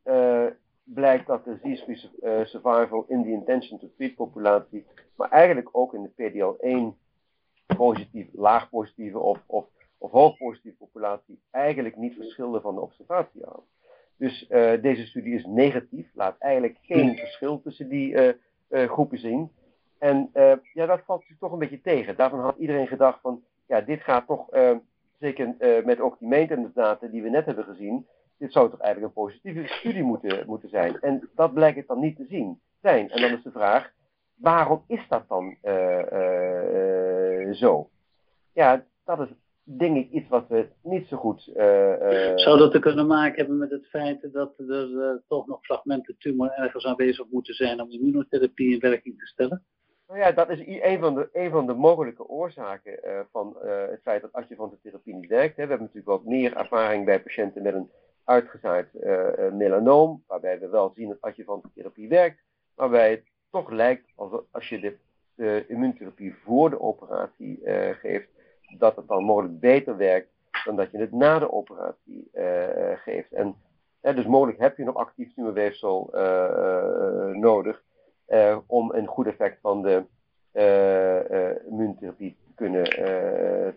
blijkt 0.85 1.27
dat 1.27 1.45
de 1.45 1.59
disease 1.63 2.11
survival 2.45 3.05
in 3.09 3.23
de 3.23 3.31
intention 3.31 3.79
to 3.79 3.91
treat 3.97 4.15
populatie, 4.15 4.87
maar 5.17 5.31
eigenlijk 5.31 5.69
ook 5.73 5.95
in 5.95 6.03
de 6.03 6.31
PDL1 6.31 7.03
positief, 7.77 8.27
laag 8.33 8.71
positieve 8.71 9.19
of, 9.19 9.39
of, 9.47 9.67
hoog 9.99 10.37
positieve 10.37 10.77
populatie 10.77 11.41
eigenlijk 11.51 11.97
niet 11.97 12.15
verschilde 12.15 12.61
van 12.61 12.75
de 12.75 12.81
observatie 12.81 13.47
aan. 13.47 13.63
Dus 14.17 14.47
deze 14.81 15.07
studie 15.07 15.35
is 15.35 15.45
negatief, 15.47 16.11
laat 16.15 16.39
eigenlijk 16.39 16.79
geen 16.83 17.17
verschil 17.17 17.61
tussen 17.61 17.89
die 17.89 18.37
groepen 18.69 19.19
zien. 19.19 19.51
En 19.99 20.31
uh, 20.35 20.53
ja, 20.73 20.87
dat 20.87 21.01
valt 21.05 21.25
toch 21.39 21.53
een 21.53 21.59
beetje 21.59 21.81
tegen. 21.81 22.17
Daarvan 22.17 22.41
had 22.41 22.57
iedereen 22.57 22.87
gedacht 22.87 23.21
van, 23.21 23.43
ja, 23.67 23.81
dit 23.81 24.01
gaat 24.01 24.27
toch, 24.27 24.55
uh, 24.55 24.77
zeker 25.19 25.55
met 25.85 26.01
ook 26.01 26.19
die 26.19 26.29
maintenance 26.29 26.75
data 26.75 27.07
die 27.07 27.23
we 27.23 27.29
net 27.29 27.47
hebben 27.47 27.65
gezien, 27.65 28.07
dit 28.39 28.53
zou 28.53 28.71
toch 28.71 28.81
eigenlijk 28.81 29.15
een 29.15 29.23
positieve 29.23 29.67
studie 29.67 30.03
moeten, 30.03 30.47
moeten 30.47 30.69
zijn. 30.69 31.01
En 31.01 31.31
dat 31.35 31.55
blijkt 31.55 31.77
het 31.77 31.87
dan 31.87 32.01
niet 32.01 32.17
te 32.17 32.27
zien 32.29 32.61
zijn. 32.81 33.11
En 33.11 33.21
dan 33.21 33.33
is 33.33 33.43
de 33.43 33.51
vraag, 33.51 33.93
waarom 34.35 34.85
is 34.87 35.07
dat 35.09 35.29
dan 35.29 35.57
zo? 37.53 37.91
Ja, 38.53 38.85
dat 39.05 39.21
is 39.21 39.29
denk 39.65 39.97
ik 39.97 40.11
iets 40.11 40.29
wat 40.29 40.49
we 40.49 40.69
niet 40.83 41.07
zo 41.07 41.17
goed... 41.17 41.51
Zou 42.35 42.59
dat 42.59 42.73
te 42.73 42.79
kunnen 42.79 43.07
maken 43.07 43.37
hebben 43.37 43.59
met 43.59 43.71
het 43.71 43.87
feit 43.87 44.33
dat 44.33 44.59
er 44.59 45.23
toch 45.29 45.47
nog 45.47 45.59
fragmenten 45.63 46.17
tumor 46.19 46.51
ergens 46.51 46.87
aanwezig 46.87 47.27
moeten 47.31 47.55
zijn 47.55 47.81
om 47.81 47.91
immunotherapie 47.91 48.75
in 48.75 48.81
werking 48.81 49.19
te 49.19 49.27
stellen? 49.27 49.65
Nou 50.09 50.19
ja, 50.19 50.33
dat 50.33 50.51
is 50.51 50.63
een 50.67 50.99
van 50.99 51.15
de, 51.15 51.29
een 51.33 51.51
van 51.51 51.67
de 51.67 51.75
mogelijke 51.75 52.29
oorzaken 52.29 52.99
van 53.31 53.57
het 53.91 54.01
feit 54.03 54.23
dat 54.23 54.33
adjuvante 54.33 54.79
therapie 54.83 55.15
niet 55.15 55.29
werkt. 55.29 55.57
Hè. 55.57 55.63
We 55.63 55.69
hebben 55.69 55.87
natuurlijk 55.87 56.07
wat 56.07 56.25
meer 56.25 56.57
ervaring 56.57 57.05
bij 57.05 57.23
patiënten 57.23 57.63
met 57.63 57.75
een 57.75 57.91
uitgezaaid 58.25 58.89
melanoom, 59.53 60.23
waarbij 60.27 60.61
we 60.61 60.69
wel 60.69 60.93
zien 60.95 61.09
dat 61.09 61.21
adjuvante 61.21 61.69
therapie 61.75 62.09
werkt, 62.09 62.43
waarbij 62.75 63.11
het 63.11 63.23
toch 63.51 63.71
lijkt 63.71 64.13
alsof 64.15 64.43
als 64.51 64.69
je 64.69 64.81
de, 64.81 64.97
de 65.35 65.65
immuuntherapie 65.69 66.35
voor 66.35 66.71
de 66.71 66.81
operatie 66.81 67.61
geeft, 68.01 68.29
dat 68.79 68.97
het 68.97 69.09
dan 69.09 69.25
mogelijk 69.25 69.61
beter 69.61 69.97
werkt 69.97 70.33
dan 70.65 70.77
dat 70.77 70.91
je 70.91 70.99
het 70.99 71.13
na 71.13 71.39
de 71.39 71.53
operatie 71.53 72.31
geeft. 72.95 73.33
En 73.33 73.57
dus 74.01 74.27
mogelijk 74.27 74.59
heb 74.59 74.77
je 74.77 74.85
nog 74.85 74.97
actief 74.97 75.35
tumorweefsel 75.35 76.11
nodig. 77.33 77.83
Om 78.67 78.93
een 78.93 79.07
goed 79.07 79.27
effect 79.27 79.61
van 79.61 79.83
de 79.83 80.05
immuuntherapie 81.69 82.37
te 82.45 82.55
kunnen, 82.55 82.85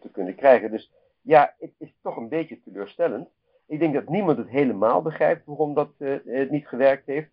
te 0.02 0.10
kunnen 0.12 0.36
krijgen. 0.36 0.72
Dus 0.72 0.92
ja, 1.22 1.56
het 1.60 1.74
is 1.78 1.94
toch 2.02 2.18
een 2.18 2.30
beetje 2.30 2.62
teleurstellend. 2.62 3.30
Ik 3.68 3.80
denk 3.80 3.94
dat 3.94 4.10
niemand 4.10 4.38
het 4.38 4.50
helemaal 4.50 5.02
begrijpt 5.02 5.46
waarom 5.46 5.74
dat 5.74 5.90
het 5.98 6.50
niet 6.52 6.68
gewerkt 6.68 7.06
heeft. 7.06 7.30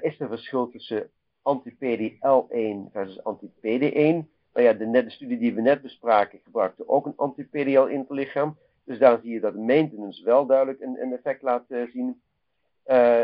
is 0.00 0.20
er 0.20 0.28
verschil 0.28 0.68
tussen 0.68 1.10
anti-PD-L1 1.42 2.90
versus 2.92 3.24
anti-PD1? 3.24 4.32
Nou 4.54 4.66
ja, 4.66 4.72
de, 4.72 4.86
net, 4.86 5.04
de 5.04 5.10
studie 5.10 5.38
die 5.38 5.54
we 5.54 5.60
net 5.60 5.82
bespraken 5.82 6.40
gebruikte 6.44 6.88
ook 6.88 7.06
een 7.06 7.16
anti-PDL 7.16 7.84
interlichaam. 7.84 8.56
Dus 8.84 8.98
daar 8.98 9.20
zie 9.22 9.32
je 9.32 9.40
dat 9.40 9.54
maintenance 9.54 10.24
wel 10.24 10.46
duidelijk 10.46 10.80
een, 10.80 11.00
een 11.00 11.12
effect 11.12 11.42
laat 11.42 11.64
zien. 11.68 12.20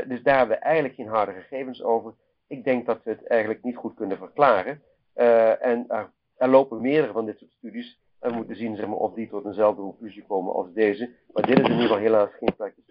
dus 0.08 0.22
daar 0.22 0.38
hebben 0.38 0.56
we 0.56 0.62
eigenlijk 0.62 0.94
geen 0.94 1.08
harde 1.08 1.32
gegevens 1.32 1.82
over. 1.82 2.14
Ik 2.46 2.64
denk 2.64 2.86
dat 2.86 3.02
we 3.02 3.10
het 3.10 3.26
eigenlijk 3.26 3.62
niet 3.62 3.76
goed 3.76 3.94
kunnen 3.94 4.16
verklaren. 4.16 4.82
Uh, 5.16 5.64
en 5.64 5.84
er, 5.88 6.10
er, 6.36 6.48
lopen 6.48 6.80
meerdere 6.80 7.12
van 7.12 7.26
dit 7.26 7.38
soort 7.38 7.50
studies. 7.50 7.98
En 8.20 8.30
we 8.30 8.36
moeten 8.36 8.56
zien 8.56 8.76
zeg 8.76 8.86
maar, 8.86 8.96
of 8.96 9.14
die 9.14 9.28
tot 9.28 9.44
eenzelfde 9.44 9.82
conclusie 9.82 10.24
komen 10.26 10.54
als 10.54 10.72
deze. 10.72 11.10
Maar 11.32 11.46
dit 11.46 11.58
is 11.58 11.64
in 11.64 11.70
ieder 11.70 11.86
geval 11.86 11.98
helaas 11.98 12.30
geen 12.38 12.54
praktisch. 12.56 12.84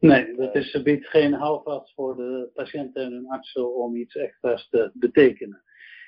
Nee, 0.00 0.36
dat 0.36 0.54
is, 0.54 0.82
biedt 0.82 1.06
geen 1.06 1.32
houvast 1.32 1.94
voor 1.94 2.16
de 2.16 2.50
patiënten 2.54 3.02
en 3.02 3.12
hun 3.12 3.28
artsen 3.28 3.74
om 3.74 3.96
iets 3.96 4.16
extra's 4.16 4.68
te 4.68 4.90
betekenen. 4.94 5.62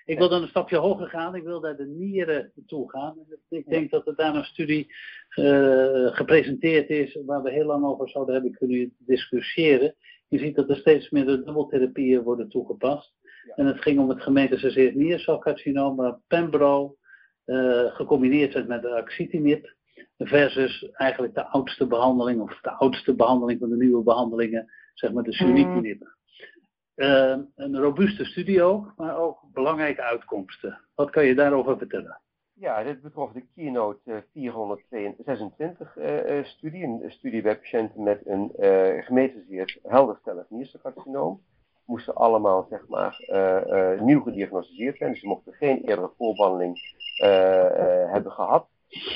Ik 0.09 0.19
wil 0.19 0.29
dan 0.29 0.43
een 0.43 0.49
stapje 0.49 0.77
hoger 0.77 1.09
gaan. 1.09 1.35
Ik 1.35 1.43
wil 1.43 1.61
naar 1.61 1.77
de 1.77 1.87
nieren 1.87 2.53
toe 2.67 2.91
gaan. 2.91 3.17
Ik 3.49 3.69
denk 3.69 3.91
dat 3.91 4.07
er 4.07 4.17
daar 4.17 4.35
een 4.35 4.45
studie 4.45 4.95
uh, 5.37 6.17
gepresenteerd 6.17 6.89
is 6.89 7.19
waar 7.27 7.43
we 7.43 7.51
heel 7.51 7.67
lang 7.67 7.85
over 7.85 8.09
zouden 8.09 8.35
hebben 8.35 8.53
kunnen 8.53 8.95
discussiëren. 8.99 9.95
Je 10.29 10.39
ziet 10.39 10.57
dat 10.57 10.71
er 10.71 10.77
steeds 10.77 11.11
meer 11.11 11.27
de 11.27 11.45
dubbeltherapieën 11.45 12.23
worden 12.23 12.49
toegepast. 12.49 13.15
En 13.55 13.67
het 13.67 13.83
ging 13.83 13.99
om 13.99 14.09
het 14.09 14.23
gemetastaseerd 14.23 14.95
niercelcarcinoom, 14.95 16.23
Pembro, 16.27 16.97
uh, 17.47 17.95
gecombineerd 17.95 18.67
met 18.67 18.83
de 18.83 18.95
axitinib, 18.95 19.75
versus 20.19 20.91
eigenlijk 20.93 21.35
de 21.35 21.47
oudste 21.47 21.87
behandeling, 21.87 22.41
of 22.41 22.61
de 22.61 22.71
oudste 22.71 23.15
behandeling 23.15 23.61
van 23.61 23.69
de 23.69 23.77
nieuwe 23.77 24.03
behandelingen, 24.03 24.73
zeg 24.95 25.13
maar 25.13 25.25
de 25.25 25.33
sunitinib. 25.33 26.18
Uh, 26.99 27.37
een 27.55 27.79
robuuste 27.79 28.25
studie 28.25 28.63
ook, 28.63 28.93
maar 28.97 29.19
ook 29.19 29.39
belangrijke 29.53 30.03
uitkomsten. 30.03 30.81
Wat 30.95 31.11
kan 31.11 31.25
je 31.25 31.35
daarover 31.35 31.79
vertellen? 31.79 32.21
Ja, 32.55 32.83
dit 32.83 33.03
betrof 33.03 33.33
de 33.33 33.47
Keynote 33.55 34.25
426 34.33 35.97
uh, 35.97 36.45
studie. 36.45 36.85
Een 36.85 37.03
studie 37.07 37.43
bij 37.43 37.59
patiënten 37.59 38.03
met 38.03 38.27
een 38.27 38.53
uh, 38.59 39.05
gemetastaseerd 39.05 39.79
helderstellig 39.83 40.47
nierselcarcinoom. 40.49 41.43
Moesten 41.87 42.15
allemaal, 42.15 42.67
zeg 42.71 42.89
maar, 42.89 43.17
nieuw 44.01 44.21
gediagnosticeerd 44.21 44.97
zijn. 44.97 45.11
Dus 45.11 45.21
ze 45.21 45.27
mochten 45.27 45.53
geen 45.53 45.81
eerdere 45.81 46.11
voorbehandeling 46.17 46.79
hebben 48.11 48.33
gehad. 48.33 48.67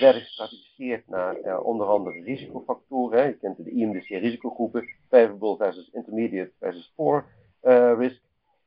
Werden 0.00 0.20
gestratificeerd 0.20 1.08
naar 1.08 1.60
onder 1.60 1.86
andere 1.86 2.22
risicofactoren. 2.22 3.26
Je 3.26 3.36
kent 3.36 3.64
de 3.64 3.70
IMDC-risicogroepen. 3.70 4.88
Favorable 5.08 5.56
versus 5.56 5.90
intermediate 5.92 6.52
versus 6.58 6.92
poor 6.96 7.24
risk. 7.98 8.20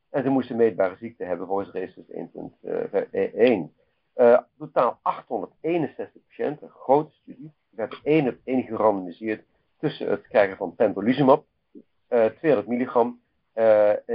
En 0.10 0.24
ze 0.24 0.30
moesten 0.30 0.56
meetbare 0.56 0.96
ziekte 0.96 1.24
hebben 1.24 1.48
volgens 1.48 1.72
RESIS 1.72 2.04
1.1. 2.12 3.74
Uh, 4.16 4.40
totaal 4.58 5.00
861 5.02 6.22
patiënten, 6.28 6.70
grote 6.70 7.14
studie. 7.16 7.54
Er 7.70 7.78
werd 7.78 8.00
één 8.04 8.28
op 8.28 8.38
één 8.44 8.64
gerandomiseerd 8.64 9.44
tussen 9.80 10.10
het 10.10 10.28
krijgen 10.28 10.58
van 10.58 10.76
pembrolizumab, 10.76 11.46
uh, 12.10 12.26
200 12.26 12.68
milligram, 12.68 13.20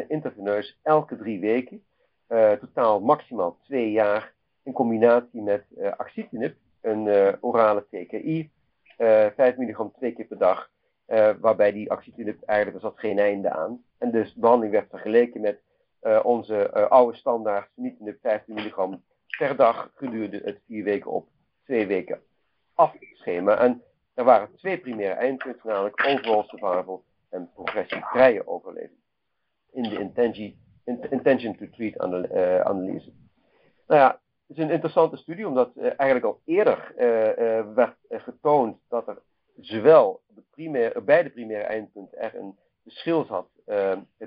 intraveneus 0.08 0.78
elke 0.82 1.16
drie 1.16 1.40
weken. 1.40 1.82
Totaal 2.60 3.00
maximaal 3.00 3.58
twee 3.62 3.90
jaar 3.90 4.34
in 4.62 4.72
combinatie 4.72 5.42
met 5.42 5.64
uh, 5.78 5.92
axitinib, 5.96 6.56
een 6.80 7.36
orale 7.40 7.86
TKI, 7.90 8.50
5 8.96 9.56
milligram 9.56 9.92
twee 9.92 10.12
keer 10.12 10.26
per 10.26 10.38
dag. 10.38 10.70
waarbij 11.40 11.72
die 11.72 11.90
axitinib 11.90 12.42
eigenlijk, 12.42 12.76
er 12.82 12.90
zat 12.90 12.98
geen 12.98 13.18
einde 13.18 13.50
aan. 13.50 13.84
En 14.00 14.10
dus 14.10 14.34
de 14.34 14.40
behandeling 14.40 14.72
werd 14.72 14.90
vergeleken 14.90 15.40
met 15.40 15.60
onze 16.22 16.88
oude 16.88 17.16
standaard 17.16 17.70
sunitinib 17.74 18.20
15 18.20 18.54
milligram 18.54 19.02
per 19.38 19.56
dag 19.56 19.90
gedurende 19.94 20.40
het 20.44 20.60
vier 20.66 20.84
weken 20.84 21.10
op 21.10 21.28
twee 21.64 21.86
weken 21.86 22.20
afschema. 22.74 23.58
En 23.58 23.82
er 24.14 24.24
waren 24.24 24.54
twee 24.56 24.78
primaire 24.78 25.14
eindpunten, 25.14 25.68
namelijk 25.68 26.06
overall 26.06 26.42
survival 26.42 27.04
en 27.28 27.50
progressievrije 27.54 28.46
overleving. 28.46 28.98
In 29.72 29.82
de 29.82 29.98
intention, 31.10 31.56
to 31.56 31.66
treat 31.70 32.12
uh, 32.12 32.60
analyse. 32.60 33.12
Nou 33.86 34.00
ja, 34.00 34.20
het 34.46 34.56
is 34.56 34.64
een 34.64 34.70
interessante 34.70 35.16
studie, 35.16 35.48
omdat 35.48 35.76
eigenlijk 35.76 36.24
al 36.24 36.40
eerder 36.44 36.92
werd 37.74 37.96
getoond 38.08 38.78
dat 38.88 39.08
er 39.08 39.22
zowel 39.60 40.20
de 40.26 40.42
primaire, 40.50 41.00
bij 41.00 41.22
de 41.22 41.30
primaire 41.30 41.66
eindpunten 41.66 42.18
er 42.18 42.34
een 42.34 42.58
verschil 42.90 43.24
zat 43.24 43.48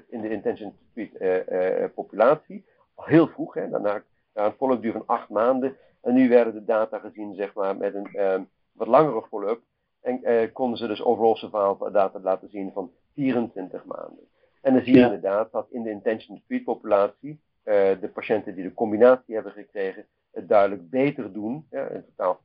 in 0.09 0.21
de 0.21 0.29
intention 0.29 0.71
to 0.71 0.77
treat 0.93 1.93
populatie. 1.93 2.65
Al 2.95 3.05
heel 3.05 3.27
vroeg, 3.27 3.53
hè, 3.53 3.69
daarna 3.69 4.03
een 4.33 4.51
follow-up 4.51 4.81
duur 4.81 4.91
van 4.91 5.03
acht 5.05 5.29
maanden. 5.29 5.77
En 6.01 6.13
nu 6.13 6.29
werden 6.29 6.53
de 6.53 6.65
data 6.65 6.99
gezien 6.99 7.35
zeg 7.35 7.53
maar, 7.53 7.77
met 7.77 7.93
een 7.95 8.19
um, 8.19 8.49
wat 8.71 8.87
langere 8.87 9.21
follow-up. 9.21 9.61
En 10.01 10.19
uh, 10.23 10.53
konden 10.53 10.77
ze 10.77 10.87
dus 10.87 11.03
overall 11.03 11.35
survival 11.35 11.91
data 11.91 12.19
laten 12.19 12.49
zien 12.49 12.71
van 12.71 12.91
24 13.13 13.85
maanden. 13.85 14.27
En 14.61 14.73
dan 14.73 14.83
zie 14.83 14.93
je 14.93 14.99
ja. 14.99 15.05
inderdaad 15.05 15.51
dat 15.51 15.67
in 15.69 15.83
de 15.83 15.89
intention 15.89 16.37
to 16.37 16.43
treat 16.47 16.63
populatie 16.63 17.39
uh, 17.63 17.73
de 18.01 18.11
patiënten 18.13 18.55
die 18.55 18.63
de 18.63 18.73
combinatie 18.73 19.33
hebben 19.33 19.51
gekregen 19.51 20.05
het 20.31 20.47
duidelijk 20.47 20.89
beter 20.89 21.33
doen. 21.33 21.67
Ja, 21.69 21.87
in 21.87 22.05
totaal 22.05 22.39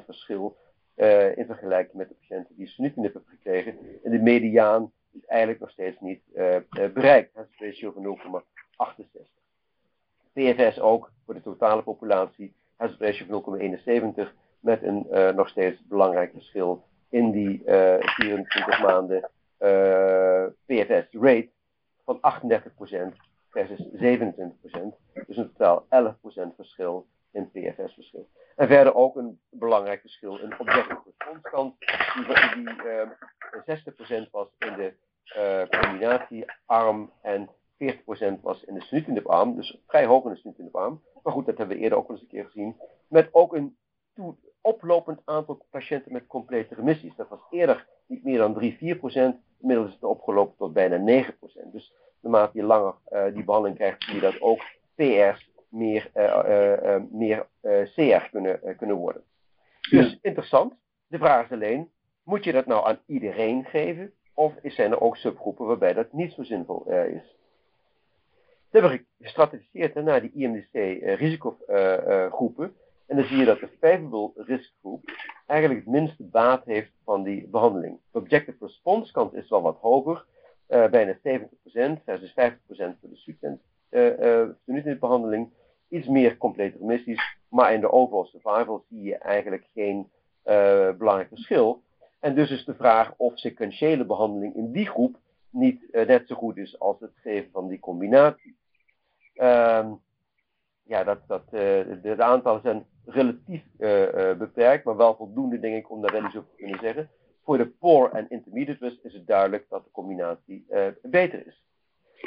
8% 0.00 0.04
verschil 0.04 0.56
uh, 0.96 1.36
in 1.36 1.46
vergelijking 1.46 1.96
met 1.96 2.08
de 2.08 2.14
patiënten 2.14 2.56
die 2.56 2.66
sunitinib 2.66 3.12
hebben 3.12 3.30
gekregen. 3.30 3.78
En 4.02 4.10
de 4.10 4.18
mediaan 4.18 4.92
is 5.12 5.24
eigenlijk 5.26 5.60
nog 5.60 5.70
steeds 5.70 6.00
niet 6.00 6.22
bereikt. 6.72 7.34
Het 7.34 7.48
ratio 7.58 7.92
van 7.92 8.18
0,68. 8.82 9.40
PFS 10.32 10.80
ook 10.80 11.12
voor 11.24 11.34
de 11.34 11.42
totale 11.42 11.82
populatie, 11.82 12.54
hazard 12.76 13.00
ratio 13.00 13.40
van 13.40 13.60
0,71 14.26 14.32
met 14.60 14.82
een 14.82 15.06
uh, 15.10 15.30
nog 15.30 15.48
steeds 15.48 15.82
belangrijk 15.86 16.32
verschil 16.32 16.84
in 17.08 17.30
die 17.30 17.62
uh, 17.66 17.94
eh, 17.94 18.00
24 18.02 18.82
maanden 18.82 19.30
eh, 19.58 20.44
PFS 20.66 21.08
rate 21.10 21.48
van 22.04 22.18
38% 22.18 23.16
versus 23.48 23.86
27%. 23.92 23.96
Dus 25.26 25.36
een 25.36 25.52
totaal 25.52 25.86
11% 25.90 26.54
verschil 26.56 27.06
in 27.32 27.50
PFS 27.50 27.94
verschil. 27.94 28.28
En 28.56 28.68
verder 28.68 28.94
ook 28.94 29.16
een 29.16 29.40
belangrijk 29.50 30.00
verschil 30.00 30.38
in 30.38 30.58
objective 30.58 31.02
response 31.04 31.50
kant, 31.50 31.74
die, 31.78 32.64
die 32.64 34.26
60% 34.26 34.30
was 34.30 34.48
in 34.58 34.74
de 34.76 34.94
combinatiearm 35.70 37.12
en 37.22 37.50
40% 37.80 38.40
was 38.42 38.64
in 38.64 38.74
de 38.74 38.80
sunitinib-arm, 38.80 39.56
dus 39.56 39.80
vrij 39.86 40.06
hoog 40.06 40.24
in 40.24 40.30
de 40.30 40.36
sunitinib-arm. 40.36 41.02
Maar 41.22 41.32
goed, 41.32 41.46
dat 41.46 41.58
hebben 41.58 41.76
we 41.76 41.82
eerder 41.82 41.98
ook 41.98 42.08
al 42.08 42.14
eens 42.14 42.22
een 42.22 42.28
keer 42.28 42.44
gezien. 42.44 42.76
Met 43.08 43.28
ook 43.32 43.54
een 43.54 43.76
oplopend 44.60 45.20
aantal 45.24 45.64
patiënten 45.70 46.12
met 46.12 46.26
complete 46.26 46.74
remissies. 46.74 47.16
Dat 47.16 47.28
was 47.28 47.40
eerder 47.50 47.86
niet 48.06 48.24
meer 48.24 48.38
dan 48.38 48.54
3, 48.54 48.74
4%. 48.74 48.78
Inmiddels 49.60 49.88
is 49.88 49.94
het 49.94 50.04
opgelopen 50.04 50.56
tot 50.56 50.72
bijna 50.72 51.24
9%. 51.24 51.32
Dus 51.72 51.94
naarmate 52.20 52.58
je 52.58 52.64
langer 52.64 52.94
uh, 53.08 53.24
die 53.34 53.44
behandeling 53.44 53.78
krijgt, 53.78 54.04
zie 54.04 54.14
je 54.14 54.20
dat 54.20 54.40
ook 54.40 54.60
PR's 54.94 55.49
meer, 55.70 56.10
uh, 56.14 56.76
uh, 56.82 56.96
meer 57.10 57.46
CR 57.94 58.28
kunnen, 58.30 58.76
kunnen 58.76 58.96
worden. 58.96 59.22
Dus 59.90 60.18
interessant. 60.22 60.74
De 61.06 61.18
vraag 61.18 61.44
is 61.44 61.52
alleen, 61.52 61.90
moet 62.22 62.44
je 62.44 62.52
dat 62.52 62.66
nou 62.66 62.86
aan 62.86 62.98
iedereen 63.06 63.64
geven? 63.64 64.12
Of 64.34 64.52
zijn 64.62 64.90
er 64.90 65.00
ook 65.00 65.16
subgroepen 65.16 65.66
waarbij 65.66 65.92
dat 65.92 66.12
niet 66.12 66.32
zo 66.32 66.42
zinvol 66.42 66.90
is? 66.90 67.38
Ze 68.70 68.78
hebben 68.78 69.06
gestratificeerd 69.20 69.94
naar 69.94 70.20
die 70.20 70.32
IMDC-risicogroepen. 70.34 72.66
Eh, 72.66 72.72
en 73.06 73.16
dan 73.16 73.24
zie 73.24 73.36
je 73.36 73.44
dat 73.44 73.60
de 73.60 73.68
favorable 73.80 74.30
riskgroep 74.34 75.10
eigenlijk 75.46 75.84
het 75.84 75.94
minste 75.94 76.24
baat 76.24 76.64
heeft 76.64 76.92
van 77.04 77.22
die 77.22 77.48
behandeling. 77.48 77.98
De 78.10 78.18
objective 78.18 78.64
response 78.64 79.12
kant 79.12 79.34
is 79.34 79.48
wel 79.48 79.62
wat 79.62 79.78
hoger, 79.80 80.24
bijna 80.66 81.14
70% 81.14 81.18
versus 82.04 82.30
50% 82.30 82.34
voor 82.74 83.08
de 83.08 83.16
student 83.16 83.60
uh, 83.90 84.48
behandeling. 85.00 85.50
Iets 85.90 86.06
meer 86.06 86.36
complete 86.36 86.78
remissies. 86.78 87.38
Maar 87.48 87.74
in 87.74 87.80
de 87.80 87.92
overall 87.92 88.24
survival 88.24 88.84
zie 88.88 89.02
je 89.02 89.18
eigenlijk 89.18 89.66
geen 89.74 90.10
uh, 90.44 90.90
belangrijk 90.92 91.28
verschil. 91.28 91.82
En 92.20 92.34
dus 92.34 92.50
is 92.50 92.64
de 92.64 92.74
vraag 92.74 93.14
of 93.16 93.38
sequentiële 93.38 94.04
behandeling 94.04 94.54
in 94.54 94.72
die 94.72 94.86
groep 94.86 95.16
niet 95.50 95.82
uh, 95.92 96.06
net 96.06 96.26
zo 96.26 96.34
goed 96.34 96.56
is 96.56 96.78
als 96.78 97.00
het 97.00 97.12
geven 97.14 97.50
van 97.50 97.68
die 97.68 97.78
combinatie. 97.78 98.56
Um, 99.34 100.00
ja, 100.82 101.04
dat, 101.04 101.18
dat, 101.26 101.42
uh, 101.44 101.50
de, 101.50 101.98
de, 102.02 102.22
aantallen 102.22 102.60
zijn 102.62 102.86
relatief 103.04 103.62
beperkt, 104.38 104.84
maar 104.84 104.96
wel 104.96 105.16
voldoende, 105.16 105.60
denk 105.60 105.76
ik, 105.76 105.90
om 105.90 106.02
daar 106.02 106.12
wel 106.12 106.24
iets 106.24 106.36
over 106.36 106.50
te 106.50 106.56
kunnen 106.56 106.80
zeggen. 106.80 107.10
Voor 107.44 107.58
de 107.58 107.66
poor 107.66 108.10
en 108.10 108.30
intermediate 108.30 108.84
risk 108.84 109.02
is 109.02 109.12
het 109.12 109.26
duidelijk 109.26 109.66
dat 109.68 109.84
de 109.84 109.90
combinatie 109.90 110.66
beter 111.02 111.46
is. 111.46 111.64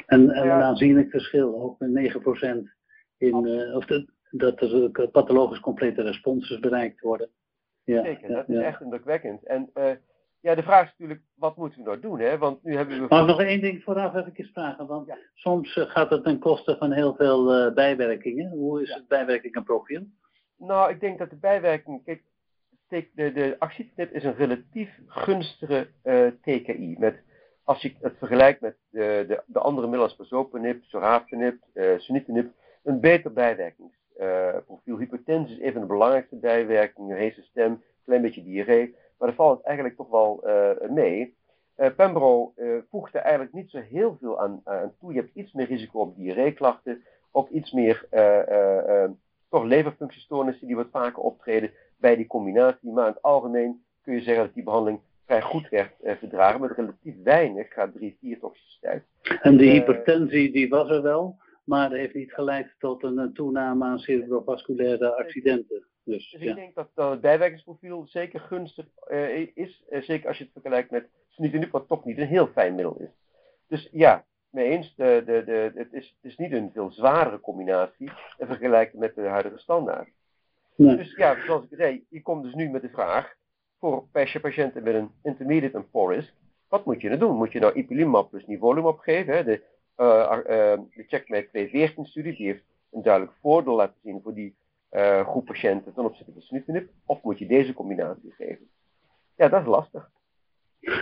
En, 0.05 0.37
een 0.37 0.51
aanzienlijk 0.51 1.09
verschil, 1.09 1.61
ook 1.61 1.79
met 1.79 2.13
9% 2.13 2.73
in, 3.23 3.73
of 3.75 3.85
de, 3.85 4.07
dat 4.31 4.61
er 4.61 5.09
pathologisch 5.11 5.59
complete 5.59 6.01
responses 6.01 6.59
bereikt 6.59 7.01
worden. 7.01 7.29
Ja, 7.83 8.03
Zeker, 8.03 8.29
dat 8.29 8.49
is 8.49 8.57
echt 8.57 8.81
indrukwekkend. 8.81 9.43
En 9.43 9.69
uh, 9.73 9.91
ja, 10.39 10.55
de 10.55 10.63
vraag 10.63 10.85
is 10.85 10.93
natuurlijk, 10.97 11.27
wat 11.35 11.57
moeten 11.57 11.79
we 11.79 11.85
nou 11.85 11.99
doen? 11.99 12.19
Hè? 12.19 12.37
Want 12.37 12.63
nu 12.63 12.75
hebben 12.75 13.01
we... 13.01 13.05
Mag 13.09 13.21
ik 13.21 13.27
nog 13.27 13.41
één 13.41 13.61
ding 13.61 13.83
vooraf 13.83 14.15
even 14.15 14.49
vragen? 14.53 14.87
Want 14.87 15.07
ja. 15.07 15.17
soms 15.33 15.75
uh, 15.75 15.89
gaat 15.89 16.09
het 16.09 16.23
ten 16.23 16.39
koste 16.39 16.75
van 16.77 16.91
heel 16.91 17.15
veel 17.15 17.67
uh, 17.67 17.73
bijwerkingen. 17.73 18.51
Hoe 18.51 18.81
is 18.81 18.93
het 18.93 19.07
bijwerkingenprofiel? 19.07 20.05
Nou, 20.57 20.91
ik 20.91 20.99
denk 20.99 21.19
dat 21.19 21.29
de 21.29 21.35
bijwerking... 21.35 22.03
Kijk, 22.03 22.23
de, 23.15 23.31
de 23.31 23.55
actietenip 23.59 24.11
is 24.11 24.23
een 24.23 24.35
relatief 24.35 24.99
gunstige 25.07 25.87
TKI. 26.41 26.95
Met, 26.99 27.23
als 27.63 27.81
je 27.81 27.93
het 28.01 28.17
vergelijkt 28.17 28.61
met 28.61 28.75
de, 28.89 29.25
de, 29.27 29.43
de 29.45 29.59
andere 29.59 29.87
middelen 29.87 30.07
als 30.07 30.15
pazopenib, 30.15 30.83
sorafenib, 30.83 31.57
sunitinib, 31.97 32.51
een 32.83 32.99
beter 32.99 33.33
bijwerkings 33.33 34.03
uh, 34.19 34.55
profiel 34.65 34.97
hypertensie 34.97 35.59
is 35.59 35.65
een 35.65 35.71
van 35.71 35.81
de 35.81 35.87
belangrijkste 35.87 36.35
bijwerkingen, 36.35 37.17
heese 37.17 37.41
stem, 37.41 37.71
een 37.71 37.81
klein 38.05 38.21
beetje 38.21 38.43
diarree, 38.43 38.95
maar 39.17 39.29
er 39.29 39.35
valt 39.35 39.63
eigenlijk 39.63 39.95
toch 39.97 40.09
wel 40.09 40.43
uh, 40.47 40.89
mee. 40.89 41.35
Uh, 41.77 41.87
Pembro 41.95 42.53
voegt 42.89 43.15
er 43.15 43.21
eigenlijk 43.21 43.53
niet 43.53 43.69
zo 43.69 43.79
heel 43.79 44.17
veel 44.19 44.39
aan, 44.41 44.61
aan, 44.63 44.93
toe. 44.99 45.13
Je 45.13 45.19
hebt 45.19 45.35
iets 45.35 45.53
meer 45.53 45.65
risico 45.65 45.99
op 45.99 46.15
diarreeklachten, 46.15 47.03
ook 47.31 47.49
iets 47.49 47.71
meer 47.71 48.07
toch 49.49 49.63
leverfunctiestoornissen 49.63 50.67
die 50.67 50.75
wat 50.75 50.87
vaker 50.91 51.23
optreden 51.23 51.71
bij 51.97 52.15
die 52.15 52.27
combinatie. 52.27 52.91
Maar 52.91 53.07
in 53.07 53.13
het 53.13 53.21
algemeen 53.21 53.83
kun 54.03 54.13
je 54.13 54.21
zeggen 54.21 54.45
dat 54.45 54.53
die 54.53 54.63
behandeling 54.63 54.99
vrij 55.25 55.41
goed 55.41 55.69
werd 55.69 55.93
verdragen 56.01 56.61
met 56.61 56.71
relatief 56.71 57.15
weinig 57.23 57.67
K3-4 57.67 58.39
toxiciteit. 58.39 59.03
En 59.41 59.57
de 59.57 59.65
hypertensie 59.65 60.51
die 60.51 60.69
was 60.69 60.89
er 60.89 61.01
wel? 61.01 61.37
Maar 61.63 61.89
dat 61.89 61.97
heeft 61.97 62.13
niet 62.13 62.33
geleid 62.33 62.75
tot 62.79 63.03
een 63.03 63.33
toename 63.33 63.85
aan 63.85 63.99
cerebrovasculaire 63.99 65.15
accidenten. 65.15 65.85
Dus, 66.03 66.31
dus 66.31 66.41
ik 66.41 66.55
denk 66.55 66.75
dat, 66.75 66.89
dat 66.93 67.11
het 67.11 67.21
bijwerkingsprofiel 67.21 68.07
zeker 68.07 68.39
gunstig 68.39 68.85
uh, 69.07 69.47
is, 69.53 69.83
uh, 69.89 70.01
zeker 70.01 70.27
als 70.27 70.37
je 70.37 70.43
het 70.43 70.53
vergelijkt 70.53 70.91
met 70.91 71.09
sunitinib, 71.27 71.71
wat 71.71 71.87
toch 71.87 72.05
niet 72.05 72.17
een 72.17 72.27
heel 72.27 72.47
fijn 72.47 72.75
middel 72.75 72.99
is. 72.99 73.09
Dus 73.67 73.89
ja, 73.91 74.25
mee 74.49 74.69
eens, 74.69 74.95
de, 74.95 75.23
de, 75.25 75.43
de, 75.45 75.71
het, 75.75 75.93
is, 75.93 76.17
het 76.21 76.31
is 76.31 76.37
niet 76.37 76.51
een 76.51 76.71
veel 76.73 76.91
zwaardere 76.91 77.39
combinatie 77.39 78.11
in 78.37 78.47
vergelijking 78.47 79.01
met 79.01 79.15
de 79.15 79.21
huidige 79.21 79.57
standaard. 79.57 80.09
Nee. 80.75 80.95
Dus 80.95 81.15
ja, 81.15 81.45
zoals 81.45 81.63
ik 81.63 81.77
zei, 81.77 82.05
je 82.09 82.21
komt 82.21 82.43
dus 82.43 82.53
nu 82.53 82.69
met 82.69 82.81
de 82.81 82.89
vraag 82.89 83.35
voor 83.79 84.07
patiënten 84.41 84.83
met 84.83 84.95
een 84.95 85.11
intermediate 85.23 85.77
en 85.77 85.89
poor 85.89 86.13
risk, 86.13 86.33
wat 86.67 86.85
moet 86.85 87.01
je 87.01 87.07
nou 87.07 87.19
doen? 87.19 87.35
Moet 87.35 87.51
je 87.51 87.59
nou 87.59 87.73
ipilimumab 87.73 88.29
plus 88.29 88.45
nivolumab 88.45 88.99
geven, 88.99 89.33
hè, 89.33 89.43
de 89.43 89.63
de 89.95 91.03
Checkmate 91.07 91.47
214-studie, 91.47 92.35
die 92.35 92.45
heeft 92.45 92.63
een 92.91 93.01
duidelijk 93.01 93.33
voordeel 93.41 93.75
laten 93.75 93.99
zien 94.03 94.21
voor 94.21 94.33
die 94.33 94.55
uh, 94.91 95.27
groep 95.27 95.45
patiënten 95.45 95.93
ten 95.93 96.05
opzichte 96.05 96.31
van 96.31 96.41
snuffenip. 96.41 96.89
Of 97.05 97.21
moet 97.23 97.39
je 97.39 97.47
deze 97.47 97.73
combinatie 97.73 98.31
geven? 98.31 98.69
Ja, 99.35 99.47
dat 99.47 99.61
is 99.61 99.67
lastig. 99.67 100.09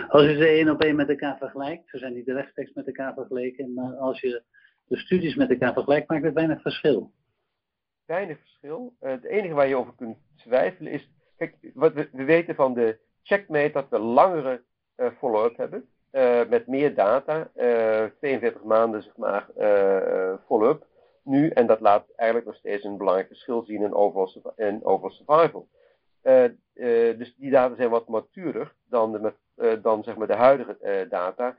Als 0.08 0.22
je 0.22 0.36
ze 0.36 0.46
één 0.46 0.70
op 0.70 0.82
één 0.82 0.96
met 0.96 1.08
elkaar 1.08 1.38
vergelijkt, 1.38 1.88
ze 1.88 1.98
zijn 1.98 2.14
niet 2.14 2.28
rechtstreeks 2.28 2.72
met 2.72 2.86
elkaar 2.86 3.14
vergeleken, 3.14 3.74
maar 3.74 3.94
als 3.94 4.20
je 4.20 4.42
de 4.86 4.96
studies 4.96 5.34
met 5.34 5.50
elkaar 5.50 5.72
vergelijkt, 5.72 6.08
maakt 6.08 6.24
het 6.24 6.34
weinig 6.34 6.62
verschil. 6.62 7.12
Weinig 8.04 8.38
verschil. 8.38 8.94
Het 9.00 9.24
enige 9.24 9.54
waar 9.54 9.68
je 9.68 9.76
over 9.76 9.94
kunt 9.94 10.18
twijfelen 10.36 10.92
is, 10.92 11.10
kijk, 11.36 11.56
wat 11.74 11.92
we, 11.92 12.08
we 12.12 12.24
weten 12.24 12.54
van 12.54 12.74
de 12.74 12.98
checkmate 13.22 13.72
dat 13.72 13.88
we 13.88 13.98
langere 13.98 14.62
uh, 14.96 15.10
follow-up 15.18 15.56
hebben. 15.56 15.88
Uh, 16.12 16.48
met 16.48 16.66
meer 16.66 16.94
data, 16.94 17.50
uh, 17.56 18.04
42 18.18 18.62
maanden 18.62 19.02
zeg 19.02 19.16
maar 19.16 19.46
follow-up 20.46 20.86
nu. 21.22 21.48
En 21.48 21.66
dat 21.66 21.80
laat 21.80 22.04
eigenlijk 22.16 22.48
nog 22.48 22.58
steeds 22.58 22.84
een 22.84 22.96
belangrijk 22.96 23.28
verschil 23.28 23.62
zien 23.62 23.82
in 23.82 23.94
overall, 23.94 24.42
in 24.56 24.84
overall 24.84 25.10
survival. 25.10 25.68
dus 27.16 27.34
die 27.36 27.50
data 27.50 27.74
zijn 27.74 27.90
wat 27.90 28.08
matuurder 28.08 28.74
dan, 28.88 29.12
de, 29.12 29.80
dan 29.80 30.02
zeg 30.02 30.16
maar 30.16 30.26
de 30.26 30.36
huidige 30.36 31.06
data. 31.10 31.56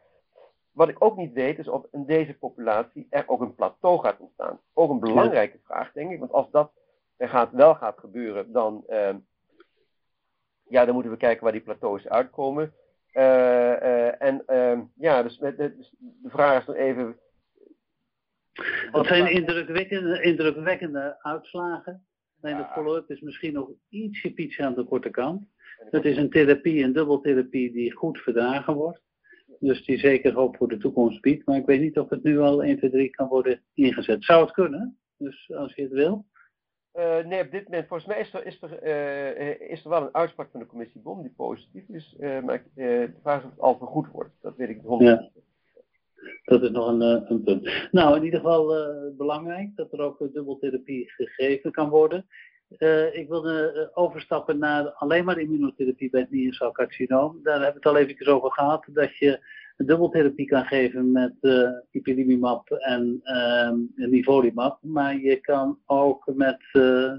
Wat 0.72 0.90
ik 0.90 1.04
ook 1.04 1.18
niet 1.18 1.34
weet 1.34 1.60
is 1.60 1.68
of 1.68 1.86
in 1.92 2.06
deze 2.06 2.34
populatie 2.34 3.08
er 3.10 3.24
ook 3.28 3.42
een 3.42 3.56
plateau 3.56 4.00
gaat 4.00 4.20
ontstaan. 4.20 4.60
Ook 4.74 4.90
een 4.90 5.00
belangrijke 5.00 5.60
vraag 5.64 5.92
denk 5.92 6.12
ik, 6.12 6.20
want 6.20 6.32
als 6.32 6.52
dat 6.52 6.72
gaat, 7.18 7.52
wel 7.52 7.76
gaat 7.76 7.98
gebeuren, 7.98 8.52
dan, 8.52 8.84
ja, 10.64 10.86
dan 10.86 10.94
moeten 10.94 11.12
we 11.12 11.18
kijken 11.18 11.44
waar 11.44 11.52
die 11.52 11.62
plateaus 11.62 12.08
uitkomen. 12.08 12.74
Uh, 13.14 13.24
uh, 13.24 14.22
en 14.22 14.44
uh, 14.48 14.80
ja, 14.96 15.24
dus, 15.24 15.38
dus 15.38 15.94
de 16.00 16.30
vraag 16.30 16.60
is 16.60 16.68
nog 16.68 16.76
even. 16.76 17.18
Dat 18.92 19.06
zijn 19.06 19.32
indrukwekkende, 19.32 20.22
indrukwekkende 20.22 21.16
uitslagen. 21.22 22.06
Alleen 22.42 22.58
de 22.58 22.70
follow-up 22.74 23.10
is 23.10 23.22
misschien 23.22 23.54
nog 23.54 23.70
ietsje 23.90 24.34
pietje 24.34 24.64
aan 24.64 24.74
de 24.74 24.84
korte 24.84 25.10
kant. 25.10 25.46
Het 25.90 26.06
is 26.06 26.18
een 26.18 26.30
therapie, 26.30 26.84
een 26.84 26.94
dubbeltherapie 26.94 27.72
die 27.72 27.92
goed 27.92 28.20
verdragen 28.20 28.74
wordt. 28.74 29.02
Dus 29.60 29.86
die 29.86 29.98
zeker 29.98 30.34
hoop 30.34 30.58
voor 30.58 30.68
de 30.68 30.78
toekomst 30.78 31.22
biedt. 31.22 31.46
Maar 31.46 31.58
ik 31.58 31.66
weet 31.66 31.82
niet 31.82 32.00
of 32.00 32.10
het 32.10 32.24
nu 32.24 32.40
al 32.40 32.64
1, 32.64 32.78
2, 32.78 32.90
3 32.90 33.10
kan 33.10 33.28
worden 33.28 33.62
ingezet. 33.74 34.24
Zou 34.24 34.44
het 34.44 34.52
kunnen? 34.52 34.98
Dus 35.18 35.52
als 35.52 35.76
je 35.76 35.82
het 35.82 35.92
wil. 35.92 36.26
Uh, 36.96 37.26
nee, 37.26 37.42
op 37.42 37.52
dit 37.52 37.64
moment, 37.64 37.88
volgens 37.88 38.10
mij 38.10 38.20
is 38.20 38.34
er, 38.34 38.84
er, 38.84 39.62
uh, 39.62 39.70
is 39.70 39.84
er 39.84 39.90
wel 39.90 40.02
een 40.02 40.16
uitspraak 40.16 40.50
van 40.52 40.60
de 40.60 40.66
commissie 40.66 41.02
BOM 41.02 41.22
die 41.22 41.34
positief 41.36 41.84
is, 41.90 42.16
maar 42.20 42.64
de 42.76 43.14
vraag 43.22 43.44
of 43.44 43.50
het 43.50 43.60
al 43.60 43.78
vergoed 43.78 44.08
wordt. 44.12 44.30
Dat 44.42 44.56
weet 44.58 44.70
ik 44.70 44.76
niet 44.76 45.02
100%. 45.02 45.04
Ja. 45.04 45.30
Dat 46.44 46.64
is 46.64 46.70
nog 46.70 46.88
een, 46.88 47.02
een, 47.02 47.44
punt. 47.44 47.90
Nou, 47.92 48.16
in 48.16 48.24
ieder 48.24 48.40
geval 48.40 48.76
belangrijk 49.18 49.76
dat 49.76 49.94
er 49.94 50.00
ook 50.00 50.34
dubbeltherapie 50.34 51.12
gegeven 51.12 51.72
kan 51.72 51.90
worden. 51.90 52.26
ik 53.12 53.26
wilde 53.28 53.90
overstappen 53.94 54.58
naar 54.58 54.90
alleen 54.90 55.26
maar 55.26 55.40
immunotherapie 55.40 56.10
bij 56.10 56.22
het 56.22 56.32
niercelcarcinoom. 56.32 57.40
Daar 57.44 57.62
hebben 57.62 57.82
we 57.82 57.90
het 57.90 57.98
al 57.98 58.08
even 58.08 58.34
over 58.34 58.52
gehad, 58.52 58.86
dat 58.92 59.18
je 59.18 59.40
dubbeltherapie 59.78 60.46
kan 60.46 60.66
geven 60.66 61.12
met 61.12 61.34
uh, 61.42 61.70
ipilimumab 61.92 62.70
en 62.70 63.22
uh, 63.24 63.72
nivolumab. 64.10 64.80
Maar 64.82 65.18
je 65.18 65.36
kan 65.36 65.80
ook 65.86 66.32
met 66.36 66.60
uh, 66.74 67.14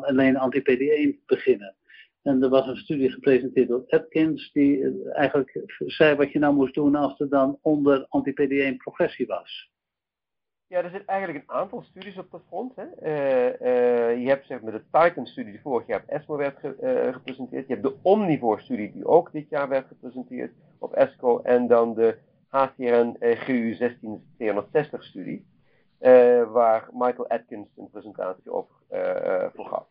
alleen 0.00 0.36
anti-PD1 0.36 1.24
beginnen. 1.26 1.74
En 2.22 2.42
er 2.42 2.48
was 2.48 2.66
een 2.66 2.76
studie 2.76 3.10
gepresenteerd 3.10 3.68
door 3.68 3.84
Atkins 3.88 4.52
die 4.52 5.02
eigenlijk 5.12 5.64
zei 5.86 6.14
wat 6.16 6.32
je 6.32 6.38
nou 6.38 6.54
moest 6.54 6.74
doen 6.74 6.94
als 6.94 7.20
er 7.20 7.28
dan 7.28 7.58
onder 7.62 8.06
anti-PD1 8.08 8.76
progressie 8.76 9.26
was. 9.26 9.70
Ja, 10.70 10.82
er 10.82 10.90
zit 10.90 11.04
eigenlijk 11.04 11.38
een 11.38 11.54
aantal 11.56 11.82
studies 11.82 12.18
op 12.18 12.30
dat 12.30 12.42
front. 12.46 12.72
Hè. 12.76 12.84
Uh, 13.02 13.60
uh, 13.60 14.22
je 14.22 14.28
hebt 14.28 14.46
zeg 14.46 14.60
maar 14.60 14.72
de 14.72 14.82
Titan-studie 14.90 15.52
die 15.52 15.60
vorig 15.60 15.86
jaar 15.86 16.00
op 16.00 16.08
ESMO 16.08 16.36
werd 16.36 16.58
ge, 16.58 16.76
uh, 16.82 17.12
gepresenteerd. 17.12 17.66
Je 17.66 17.72
hebt 17.72 17.86
de 17.86 17.96
Omnivore-studie 18.02 18.92
die 18.92 19.06
ook 19.06 19.32
dit 19.32 19.48
jaar 19.48 19.68
werd 19.68 19.86
gepresenteerd 19.86 20.52
op 20.78 20.92
ESCO. 20.92 21.40
En 21.40 21.66
dan 21.66 21.94
de 21.94 22.18
HCRN 22.48 23.16
GU 23.20 23.74
16260-studie, 23.74 25.46
waar 26.52 26.88
Michael 26.92 27.28
Atkins 27.28 27.68
een 27.76 27.90
presentatie 27.90 28.52
over 28.52 28.74
voor 29.54 29.66
gaf. 29.66 29.86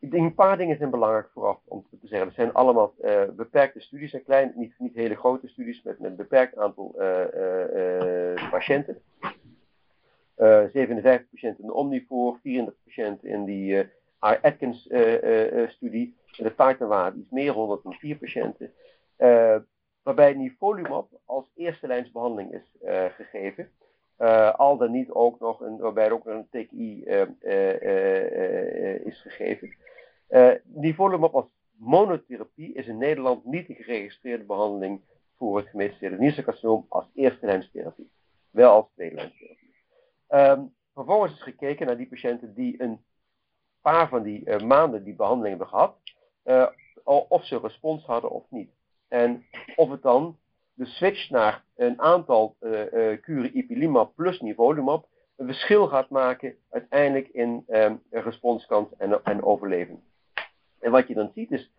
Ik 0.00 0.10
denk 0.10 0.24
een 0.24 0.34
paar 0.34 0.56
dingen 0.56 0.76
zijn 0.76 0.90
belangrijk 0.90 1.30
vooraf 1.32 1.58
om 1.64 1.86
te 1.90 2.06
zeggen. 2.06 2.26
Het 2.26 2.36
zijn 2.36 2.52
allemaal 2.52 2.94
beperkte 3.36 3.80
studies, 3.80 4.10
zijn 4.10 4.24
klein, 4.24 4.52
niet, 4.56 4.74
niet 4.78 4.94
hele 4.94 5.16
grote 5.16 5.48
studies 5.48 5.82
met, 5.82 5.98
met 5.98 6.10
een 6.10 6.16
beperkt 6.16 6.56
aantal 6.56 6.94
patiënten. 8.50 9.02
57 10.36 11.04
eh, 11.04 11.30
patiënten 11.30 11.60
in 11.60 11.66
de 11.66 11.74
Omnivoor, 11.74 12.38
34 12.42 12.82
patiënten 12.84 13.28
in 13.28 13.44
die 13.44 13.74
uh, 13.74 13.84
Atkins-studie. 14.18 16.16
en 16.38 16.44
de 16.44 16.54
Titanwaarde 16.54 17.18
iets 17.18 17.30
meer, 17.30 17.52
104 17.52 18.16
patiënten. 18.16 18.72
waarbij 20.02 20.34
nivolumab 20.34 21.08
als 21.24 21.50
eerste 21.54 21.86
lijnsbehandeling 21.86 22.52
is 22.54 22.76
gegeven. 23.16 23.70
al 24.56 24.76
dan 24.76 24.90
niet 24.90 25.10
ook 25.10 25.40
nog 25.40 25.60
een, 25.60 25.76
waarbij 25.76 26.10
ook 26.10 26.24
nog 26.24 26.34
een 26.34 26.48
TKI 26.48 27.04
is 29.04 29.20
gegeven. 29.20 29.76
nivolumab 30.64 31.34
als 31.34 31.46
monotherapie 31.76 32.74
is 32.74 32.86
in 32.86 32.98
Nederland 32.98 33.44
niet 33.44 33.68
een 33.68 33.74
geregistreerde 33.74 34.44
behandeling 34.44 35.00
voor 35.36 35.56
het 35.56 35.68
gemetastaseerde 35.68 36.18
nierselcarcinoom 36.18 36.86
als 36.88 37.10
eerste 37.14 37.46
lijnstherapie. 37.46 38.10
Wel 38.50 38.70
als 38.70 38.86
tweede 38.94 39.14
lijnstherapie. 39.14 39.63
Um, 40.34 40.74
vervolgens 40.94 41.32
is 41.32 41.42
gekeken 41.42 41.86
naar 41.86 41.96
die 41.96 42.08
patiënten 42.08 42.54
die 42.54 42.82
een 42.82 43.04
paar 43.80 44.08
van 44.08 44.22
die 44.22 44.64
maanden 44.64 45.04
die 45.04 45.14
behandeling 45.14 45.58
hebben 45.58 45.68
gehad, 45.68 45.96
of 47.28 47.44
ze 47.44 47.58
respons 47.58 48.04
hadden 48.04 48.30
of 48.30 48.44
niet. 48.50 48.70
En 49.08 49.44
of 49.76 49.90
het 49.90 50.02
dan 50.02 50.38
de 50.72 50.86
switch 50.86 51.30
naar 51.30 51.64
een 51.76 52.00
aantal 52.00 52.56
uh, 52.60 53.20
kuren 53.20 53.56
ipilimumab 53.58 54.14
plus 54.14 54.40
nivolumab 54.40 55.08
een 55.36 55.46
verschil 55.46 55.86
gaat 55.86 56.08
maken 56.08 56.56
uiteindelijk 56.70 57.28
in 57.28 57.64
um, 57.68 58.02
responskans 58.10 58.88
en, 58.96 59.24
en 59.24 59.42
overleving. 59.42 60.00
En 60.80 60.90
wat 60.90 61.08
je 61.08 61.14
dan 61.14 61.30
ziet 61.34 61.50
is 61.50 61.70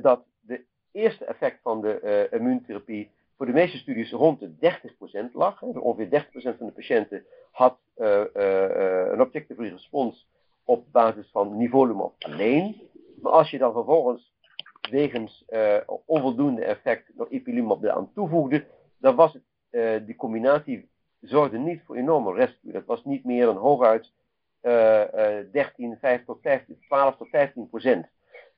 dat 0.00 0.24
de 0.40 0.64
eerste 0.92 1.24
effect 1.24 1.60
van 1.62 1.80
de 1.80 2.28
immuuntherapie 2.30 3.10
voor 3.38 3.46
de 3.46 3.52
meeste 3.52 3.78
studies 3.78 4.10
rond 4.10 4.40
de 4.40 4.50
30% 5.30 5.32
lag. 5.32 5.60
Hè. 5.60 5.66
Ongeveer 5.66 6.24
30% 6.24 6.32
van 6.32 6.66
de 6.66 6.72
patiënten 6.72 7.24
had 7.50 7.78
uh, 7.96 8.24
een 9.12 9.20
objective 9.20 9.62
respons 9.62 10.28
op 10.64 10.92
basis 10.92 11.28
van 11.30 11.56
nivolumab 11.56 12.14
alleen. 12.18 12.80
Maar 13.22 13.32
als 13.32 13.50
je 13.50 13.58
dan 13.58 13.72
vervolgens 13.72 14.32
wegens 14.90 15.44
onvoldoende 16.04 16.64
effect 16.64 17.10
nog 17.14 17.28
ipilimumab 17.28 17.82
eraan 17.82 18.12
toevoegde, 18.12 18.66
dan 18.98 19.14
was 19.14 19.38
het, 19.70 20.06
die 20.06 20.16
combinatie 20.16 20.88
zorgde 21.20 21.58
niet 21.58 21.82
voor 21.84 21.96
enorme 21.96 22.32
rescue. 22.32 22.72
Dat 22.72 22.84
was 22.84 23.04
niet 23.04 23.24
meer 23.24 23.44
dan 23.44 23.56
hooguit 23.56 24.12
uh, 24.62 25.02
13, 25.52 25.96
5 26.00 26.24
tot 26.24 26.38
15, 26.40 26.78
12 26.80 27.16
tot 27.16 27.28
15 27.28 27.68
procent. 27.68 28.06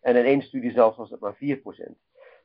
En 0.01 0.17
in 0.17 0.25
één 0.25 0.43
studie 0.43 0.73
zelfs 0.73 0.97
was 0.97 1.11
het 1.11 1.21
maar 1.21 1.35
4 1.35 1.57
procent. 1.57 1.97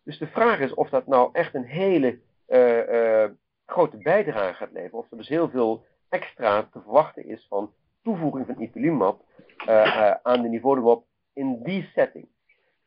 Dus 0.06 0.18
de 0.18 0.28
vraag 0.28 0.60
is 0.60 0.74
of 0.74 0.90
dat 0.90 1.08
nou 1.08 1.30
echt 1.34 1.54
een 1.54 1.66
hele 1.66 2.20
uh, 2.48 2.90
uh, 2.90 3.30
grote 3.66 3.98
bijdrage 3.98 4.54
gaat 4.54 4.72
leveren. 4.72 5.00
Of 5.00 5.12
er 5.12 5.18
dus 5.18 5.28
heel 5.28 5.50
veel 5.50 5.86
extra 6.10 6.64
te 6.64 6.82
verwachten 6.82 7.26
is 7.26 7.46
van 7.50 7.74
toevoeging 8.04 8.46
van 8.46 8.62
ipilimumab 8.62 9.24
uh, 9.68 10.12
aan 10.12 10.42
de 10.42 10.48
nivolumab 10.48 11.06
in 11.34 11.64
die 11.64 11.90
setting. 11.94 12.28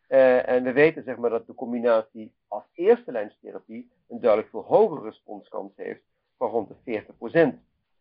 en 0.08 0.62
we 0.62 0.72
weten 0.72 1.02
zeg 1.02 1.16
maar, 1.16 1.30
dat 1.30 1.46
de 1.46 1.54
combinatie 1.54 2.32
als 2.48 2.64
eerste 2.72 3.12
lijnstherapie 3.12 3.90
een 4.08 4.20
duidelijk 4.20 4.50
veel 4.50 4.64
hogere 4.64 5.04
responskans 5.04 5.72
heeft 5.76 6.02
van 6.36 6.50
rond 6.50 6.68
de 6.68 6.74
40 6.84 7.16
procent. 7.16 7.60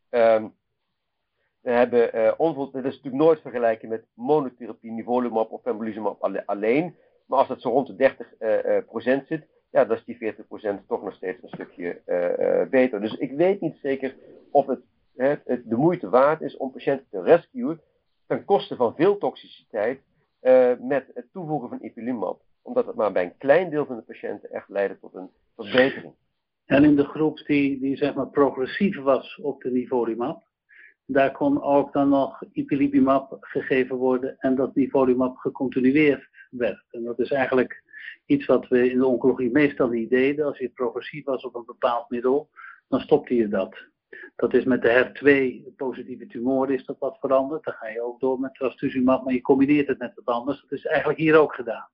Um, 0.09 0.55
we 1.61 1.71
hebben 1.71 2.15
uh, 2.15 2.31
onvol, 2.37 2.71
dat 2.71 2.85
is 2.85 2.95
natuurlijk 2.95 3.23
nooit 3.23 3.41
vergelijken 3.41 3.89
met 3.89 4.05
monotherapie, 4.13 4.91
nivolumab 4.91 5.51
of 5.51 5.61
pembrolizumab 5.61 6.43
alleen. 6.45 6.95
Maar 7.27 7.39
als 7.39 7.47
het 7.47 7.61
zo 7.61 7.69
rond 7.69 7.87
de 7.87 7.95
30 7.95 8.33
uh, 8.39 8.63
uh, 8.63 8.77
procent 8.85 9.27
zit, 9.27 9.47
ja, 9.71 9.85
dan 9.85 9.97
is 9.97 10.03
die 10.03 10.17
40 10.17 10.47
procent 10.47 10.87
toch 10.87 11.03
nog 11.03 11.13
steeds 11.13 11.43
een 11.43 11.49
stukje 11.49 12.01
uh, 12.05 12.69
beter. 12.69 13.01
Dus 13.01 13.13
ik 13.13 13.31
weet 13.31 13.61
niet 13.61 13.77
zeker 13.81 14.15
of 14.51 14.65
het, 14.65 14.79
het, 15.15 15.45
de 15.45 15.75
moeite 15.75 16.09
waard 16.09 16.41
is 16.41 16.57
om 16.57 16.71
patiënten 16.71 17.07
te 17.09 17.21
rescuen 17.21 17.81
ten 18.27 18.45
koste 18.45 18.75
van 18.75 18.95
veel 18.95 19.17
toxiciteit 19.17 20.01
met 20.79 21.11
het 21.13 21.25
toevoegen 21.31 21.69
van 21.69 21.79
ipilimumab. 21.81 22.41
Omdat 22.61 22.85
het 22.85 22.95
maar 22.95 23.11
bij 23.11 23.23
een 23.23 23.37
klein 23.37 23.69
deel 23.69 23.85
van 23.85 23.95
de 23.95 24.01
patiënten 24.01 24.51
echt 24.51 24.69
leidt 24.69 24.99
tot 24.99 25.13
een 25.13 25.29
verbetering. 25.55 26.13
En 26.65 26.83
in 26.83 26.95
de 26.95 27.05
groep 27.05 27.43
die, 27.45 27.79
die 27.79 27.97
zeg 27.97 28.13
maar 28.13 28.27
progressief 28.27 28.97
was 28.97 29.39
op 29.41 29.61
de 29.61 29.71
nivolumab, 29.71 30.43
daar 31.07 31.31
kon 31.31 31.61
ook 31.61 31.93
dan 31.93 32.09
nog 32.09 32.43
ipilimumab 32.51 33.37
gegeven 33.39 33.95
worden 33.95 34.35
en 34.39 34.55
dat 34.55 34.75
nivolumab 34.75 35.37
gecontinueerd 35.37 36.29
werd. 36.49 36.83
En 36.91 37.03
dat 37.03 37.19
is 37.19 37.31
eigenlijk 37.31 37.83
iets 38.25 38.45
wat 38.45 38.67
we 38.67 38.91
in 38.91 38.97
de 38.97 39.05
oncologie 39.05 39.51
meestal 39.51 39.89
niet 39.89 40.09
deden. 40.09 40.45
Als 40.45 40.57
je 40.57 40.69
progressief 40.69 41.25
was 41.25 41.43
op 41.43 41.55
een 41.55 41.65
bepaald 41.65 42.09
middel, 42.09 42.49
dan 42.87 42.99
stopte 42.99 43.35
je 43.35 43.47
dat. 43.47 43.75
Dat 44.35 44.53
is 44.53 44.63
met 44.63 44.81
de 44.81 44.89
HER2 44.89 45.75
positieve 45.75 46.27
tumoren 46.27 46.73
is 46.73 46.85
dat 46.85 46.99
wat 46.99 47.17
veranderd. 47.19 47.63
Dan 47.63 47.73
ga 47.73 47.87
je 47.87 48.01
ook 48.01 48.19
door 48.19 48.39
met 48.39 48.53
trastuzumab, 48.53 49.23
maar 49.23 49.33
je 49.33 49.41
combineert 49.41 49.87
het 49.87 49.99
met 49.99 50.11
wat 50.15 50.35
anders. 50.35 50.61
Dat 50.61 50.71
is 50.71 50.85
eigenlijk 50.85 51.19
hier 51.19 51.35
ook 51.39 51.55
gedaan. 51.55 51.89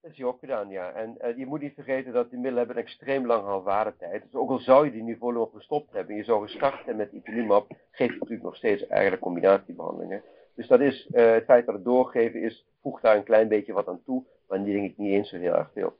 Dat 0.00 0.10
is 0.10 0.16
hier 0.16 0.26
ook 0.26 0.38
gedaan, 0.38 0.68
ja. 0.68 0.92
En 0.92 1.16
uh, 1.20 1.36
je 1.36 1.46
moet 1.46 1.60
niet 1.60 1.74
vergeten 1.74 2.12
dat 2.12 2.30
die 2.30 2.38
middelen 2.38 2.58
hebben 2.58 2.76
een 2.76 2.82
extreem 2.82 3.26
lange 3.26 3.46
houdbaarheid. 3.46 4.22
Dus 4.22 4.34
ook 4.34 4.50
al 4.50 4.58
zou 4.58 4.84
je 4.84 4.92
die 4.92 5.02
niveau 5.02 5.32
nog 5.32 5.50
gestopt 5.52 5.92
hebben, 5.92 6.16
je 6.16 6.24
zou 6.24 6.42
gestart 6.42 6.76
hebben 6.76 6.96
met 6.96 7.12
ipilimumab, 7.12 7.66
geeft 7.90 8.10
het 8.10 8.20
natuurlijk 8.20 8.42
nog 8.42 8.56
steeds 8.56 8.86
eigenlijk 8.86 9.22
combinatiebehandelingen. 9.22 10.22
Dus 10.54 10.66
dat 10.66 10.80
is, 10.80 11.08
uh, 11.10 11.32
het 11.32 11.44
feit 11.44 11.66
dat 11.66 11.74
het 11.74 11.84
doorgeven 11.84 12.42
is, 12.42 12.66
voegt 12.82 13.02
daar 13.02 13.16
een 13.16 13.24
klein 13.24 13.48
beetje 13.48 13.72
wat 13.72 13.88
aan 13.88 14.02
toe, 14.04 14.24
maar 14.48 14.64
die 14.64 14.74
denk 14.74 14.90
ik 14.90 14.96
niet 14.96 15.12
eens 15.12 15.28
zo 15.28 15.36
heel 15.36 15.54
erg 15.54 15.70
veel. 15.72 15.98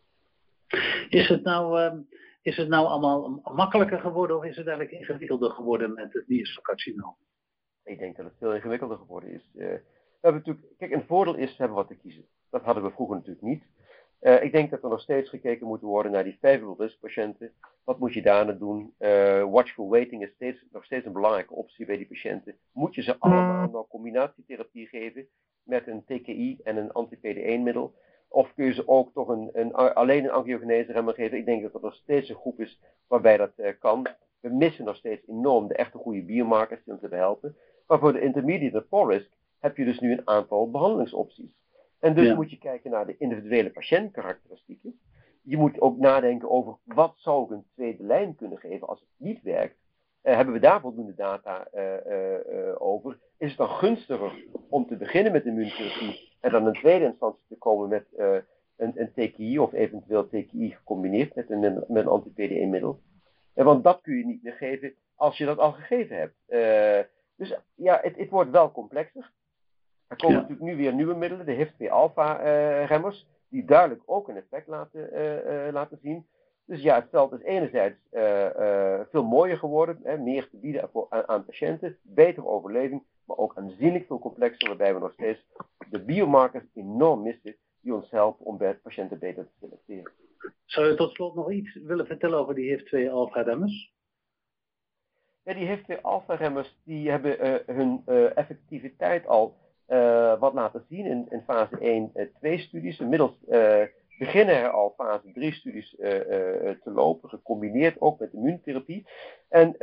Is 1.08 1.28
het 1.28 1.42
nou, 1.42 1.80
uh, 1.80 2.00
is 2.42 2.56
het 2.56 2.68
nou 2.68 2.86
allemaal 2.86 3.40
makkelijker 3.54 3.98
geworden 3.98 4.36
of 4.36 4.44
is 4.44 4.56
het 4.56 4.66
eigenlijk 4.66 4.98
ingewikkelder 4.98 5.50
geworden 5.50 5.94
met 5.94 6.12
het 6.12 6.28
nierselcarcinoom? 6.28 7.16
Ik 7.84 7.98
denk 7.98 8.16
dat 8.16 8.24
het 8.24 8.34
veel 8.38 8.54
ingewikkelder 8.54 8.98
geworden 8.98 9.30
is. 9.30 9.50
Uh, 9.54 9.68
we 10.20 10.26
hebben 10.26 10.42
natuurlijk, 10.46 10.78
kijk, 10.78 10.92
een 10.92 11.06
voordeel 11.06 11.34
is, 11.34 11.50
we 11.50 11.56
hebben 11.56 11.76
wat 11.76 11.88
te 11.88 11.96
kiezen. 11.96 12.24
Dat 12.50 12.62
hadden 12.62 12.82
we 12.82 12.90
vroeger 12.90 13.16
natuurlijk 13.16 13.46
niet. 13.46 13.62
Uh, 14.20 14.42
ik 14.42 14.52
denk 14.52 14.70
dat 14.70 14.82
er 14.82 14.88
nog 14.88 15.00
steeds 15.00 15.28
gekeken 15.28 15.66
moet 15.66 15.80
worden 15.80 16.12
naar 16.12 16.24
die 16.24 16.38
favorable 16.40 16.84
risk 16.84 17.00
patiënten. 17.00 17.52
Wat 17.84 17.98
moet 17.98 18.12
je 18.12 18.22
daarna 18.22 18.52
doen? 18.52 18.94
Uh, 18.98 19.44
watchful 19.50 19.88
waiting 19.88 20.22
is 20.22 20.30
steeds, 20.34 20.64
nog 20.72 20.84
steeds 20.84 21.06
een 21.06 21.12
belangrijke 21.12 21.54
optie 21.54 21.86
bij 21.86 21.96
die 21.96 22.06
patiënten. 22.06 22.56
Moet 22.72 22.94
je 22.94 23.02
ze 23.02 23.16
allemaal 23.18 23.70
nog 23.70 23.88
combinatietherapie 23.88 24.86
geven 24.86 25.26
met 25.62 25.86
een 25.86 26.04
TKI 26.04 26.60
en 26.64 26.76
een 26.76 26.92
anti-PD1 26.92 27.62
middel? 27.62 27.94
Of 28.28 28.54
kun 28.54 28.64
je 28.64 28.72
ze 28.72 28.88
ook 28.88 29.12
toch 29.12 29.28
een, 29.28 29.50
een, 29.52 29.74
alleen 29.74 30.24
een 30.24 30.30
angiogenese 30.30 30.92
remmer 30.92 31.14
geven? 31.14 31.38
Ik 31.38 31.44
denk 31.44 31.62
dat 31.62 31.74
er 31.74 31.80
nog 31.80 31.94
steeds 31.94 32.28
een 32.28 32.36
groep 32.36 32.60
is 32.60 32.80
waarbij 33.06 33.36
dat 33.36 33.52
uh, 33.56 33.68
kan. 33.78 34.06
We 34.40 34.48
missen 34.48 34.84
nog 34.84 34.96
steeds 34.96 35.26
enorm 35.28 35.68
de 35.68 35.74
echte 35.74 35.98
goede 35.98 36.22
biomarkers 36.22 36.84
die 36.84 36.92
ons 36.92 37.00
hebben 37.00 37.18
helpen. 37.18 37.56
Maar 37.86 37.98
voor 37.98 38.12
de 38.12 38.20
intermediate 38.20 38.80
poor 38.80 39.12
risk 39.12 39.30
heb 39.58 39.76
je 39.76 39.84
dus 39.84 40.00
nu 40.00 40.12
een 40.12 40.28
aantal 40.28 40.70
behandelingsopties. 40.70 41.58
En 42.00 42.14
dus 42.14 42.34
moet 42.34 42.50
je 42.50 42.58
kijken 42.58 42.90
naar 42.90 43.06
de 43.06 43.16
individuele 43.18 43.70
patiëntkarakteristieken. 43.70 45.00
Je 45.42 45.56
moet 45.56 45.80
ook 45.80 45.98
nadenken 45.98 46.50
over 46.50 46.76
wat 46.84 47.12
zou 47.16 47.44
ik 47.44 47.50
een 47.50 47.64
tweede 47.74 48.02
lijn 48.02 48.34
kunnen 48.34 48.58
geven 48.58 48.88
als 48.88 49.00
het 49.00 49.08
niet 49.16 49.42
werkt. 49.42 49.76
Uh, 50.22 50.34
hebben 50.34 50.54
we 50.54 50.60
daar 50.60 50.80
voldoende 50.80 51.14
data 51.14 51.68
uh, 51.74 51.82
uh, 52.06 52.82
over? 52.82 53.18
Is 53.38 53.48
het 53.48 53.58
dan 53.58 53.68
gunstiger 53.68 54.44
om 54.68 54.86
te 54.86 54.96
beginnen 54.96 55.32
met 55.32 55.44
immuuntherapie 55.44 56.32
en 56.40 56.50
dan 56.50 56.66
in 56.66 56.72
tweede 56.72 57.04
instantie 57.04 57.44
te 57.48 57.56
komen 57.56 57.88
met 57.88 58.06
een, 58.76 58.92
een 59.00 59.12
TKI 59.12 59.58
of 59.58 59.72
eventueel 59.72 60.28
TKI 60.28 60.70
gecombineerd 60.70 61.34
met 61.34 61.50
een, 61.50 61.60
met 61.60 61.86
een 61.88 62.06
anti-PD1-middel? 62.06 63.00
want 63.54 63.84
dat 63.84 64.00
kun 64.00 64.16
je 64.16 64.26
niet 64.26 64.42
meer 64.42 64.52
geven 64.52 64.94
als 65.14 65.38
je 65.38 65.44
dat 65.44 65.58
al 65.58 65.72
gegeven 65.72 66.16
hebt. 66.16 66.34
dus 67.36 67.58
ja, 67.74 67.98
het, 68.02 68.16
het 68.16 68.30
wordt 68.30 68.50
wel 68.50 68.72
complexer. 68.72 69.32
Er 70.10 70.16
komen 70.16 70.36
ja. 70.36 70.42
natuurlijk 70.42 70.70
nu 70.70 70.76
weer 70.76 70.94
nieuwe 70.94 71.14
middelen, 71.14 71.46
de 71.46 71.52
HIF-2-alpha-remmers, 71.52 73.20
uh, 73.20 73.28
die 73.48 73.64
duidelijk 73.64 74.02
ook 74.06 74.28
een 74.28 74.36
effect 74.36 74.66
laten, 74.66 75.10
uh, 75.12 75.66
uh, 75.66 75.72
laten 75.72 75.98
zien. 76.02 76.26
Dus 76.64 76.82
ja, 76.82 76.94
het 76.94 77.08
veld 77.10 77.32
is 77.32 77.42
enerzijds 77.42 77.96
veel 79.10 79.24
mooier 79.24 79.58
geworden, 79.58 80.00
hè, 80.02 80.18
meer 80.18 80.48
te 80.48 80.56
bieden 80.56 80.88
voor, 80.92 81.06
aan, 81.08 81.28
aan, 81.28 81.44
patiënten, 81.44 81.98
betere 82.02 82.46
overleving, 82.46 83.02
maar 83.24 83.36
ook 83.36 83.56
aanzienlijk 83.56 84.06
veel 84.06 84.18
complexer, 84.18 84.68
waarbij 84.68 84.94
we 84.94 85.00
nog 85.00 85.12
steeds 85.12 85.46
de 85.90 86.04
biomarkers 86.04 86.64
enorm 86.74 87.22
missen 87.22 87.56
die 87.80 87.94
ons 87.94 88.10
helpen 88.10 88.46
om 88.46 88.56
bij 88.56 88.74
patiënten 88.74 89.18
beter 89.18 89.44
te 89.44 89.52
selecteren. 89.60 90.12
Zou 90.64 90.86
je 90.86 90.94
tot 90.94 91.14
slot 91.14 91.34
nog 91.34 91.50
iets 91.50 91.74
willen 91.74 92.06
vertellen 92.06 92.38
over 92.38 92.54
die 92.54 92.70
HIF-2-alpha-remmers? 92.70 93.94
Ja, 95.42 95.54
die 95.54 95.66
HIF-2-alpha-remmers 95.66 96.80
die 96.84 97.10
hebben 97.10 97.62
hun 97.66 98.02
effectiviteit 98.34 99.26
al 99.26 99.58
uh, 99.90 100.38
wat 100.38 100.52
laten 100.52 100.84
zien 100.88 101.06
in, 101.06 101.26
in 101.30 101.42
fase 101.46 101.78
1, 101.78 102.10
uh, 102.14 102.26
2 102.38 102.58
studies. 102.58 102.98
Inmiddels 102.98 103.32
uh, 103.48 103.82
beginnen 104.18 104.54
er 104.54 104.70
al 104.70 104.94
fase 104.96 105.32
3 105.32 105.52
studies 105.52 105.94
te 106.82 106.90
lopen, 106.94 107.28
gecombineerd 107.28 108.00
ook 108.00 108.18
met 108.18 108.32
immuuntherapie. 108.32 109.06
En 109.48 109.76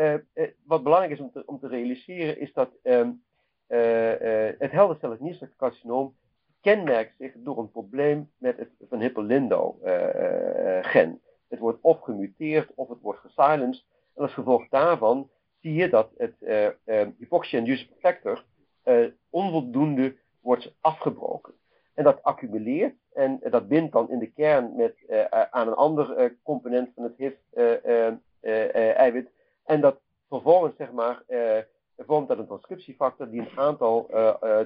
wat 0.64 0.84
belangrijk 0.84 1.14
is 1.14 1.20
om 1.20 1.32
te, 1.32 1.44
om 1.46 1.60
te 1.60 1.68
realiseren, 1.68 2.40
is 2.40 2.54
dat 2.54 2.70
um, 2.84 3.24
het 4.58 4.72
heldercellig 4.72 5.20
nierselcarcinoom 5.20 6.16
kenmerkt 6.62 7.16
zich 7.18 7.34
door 7.36 7.58
een 7.58 7.72
probleem 7.72 8.32
met 8.38 8.58
het 8.58 8.70
Van 8.90 9.00
Hippel-Lindau-gen. 9.00 11.22
het 11.48 11.60
wordt 11.60 11.82
of 11.82 12.00
gemuteerd 12.00 12.72
of 12.76 12.90
het 12.90 13.02
wordt 13.02 13.20
gesilenced. 13.20 13.86
En 14.16 14.22
als 14.22 14.34
gevolg 14.34 14.70
daarvan 14.70 15.30
zie 15.62 15.74
je 15.74 15.90
dat 15.90 16.10
het 16.18 16.36
uh, 16.40 16.68
hypoxia-induced 17.18 17.90
factor 18.00 18.44
uh, 18.88 19.08
onvoldoende 19.30 20.16
wordt 20.42 20.74
afgebroken. 20.82 21.54
En 21.94 22.04
dat 22.04 22.24
accumuleert 22.24 22.96
en 23.14 23.40
dat 23.50 23.68
bindt 23.68 23.92
dan 23.92 24.10
in 24.10 24.20
de 24.20 24.32
kern 24.32 24.76
met, 24.76 24.96
uh, 25.10 25.26
aan 25.30 25.68
een 25.68 25.76
ander 25.76 26.36
component 26.44 26.92
van 26.96 27.04
het 27.04 27.14
HIV-eiwit. 28.42 29.30
en 29.66 29.82
dat 29.82 30.00
vervolgens, 30.30 30.76
zeg 30.78 30.92
maar, 30.92 31.24
vormt 31.98 32.28
dat 32.28 32.38
een 32.38 32.46
transcriptiefactor 32.46 33.30
die 33.30 33.42
een 33.42 33.58
aantal 33.60 34.10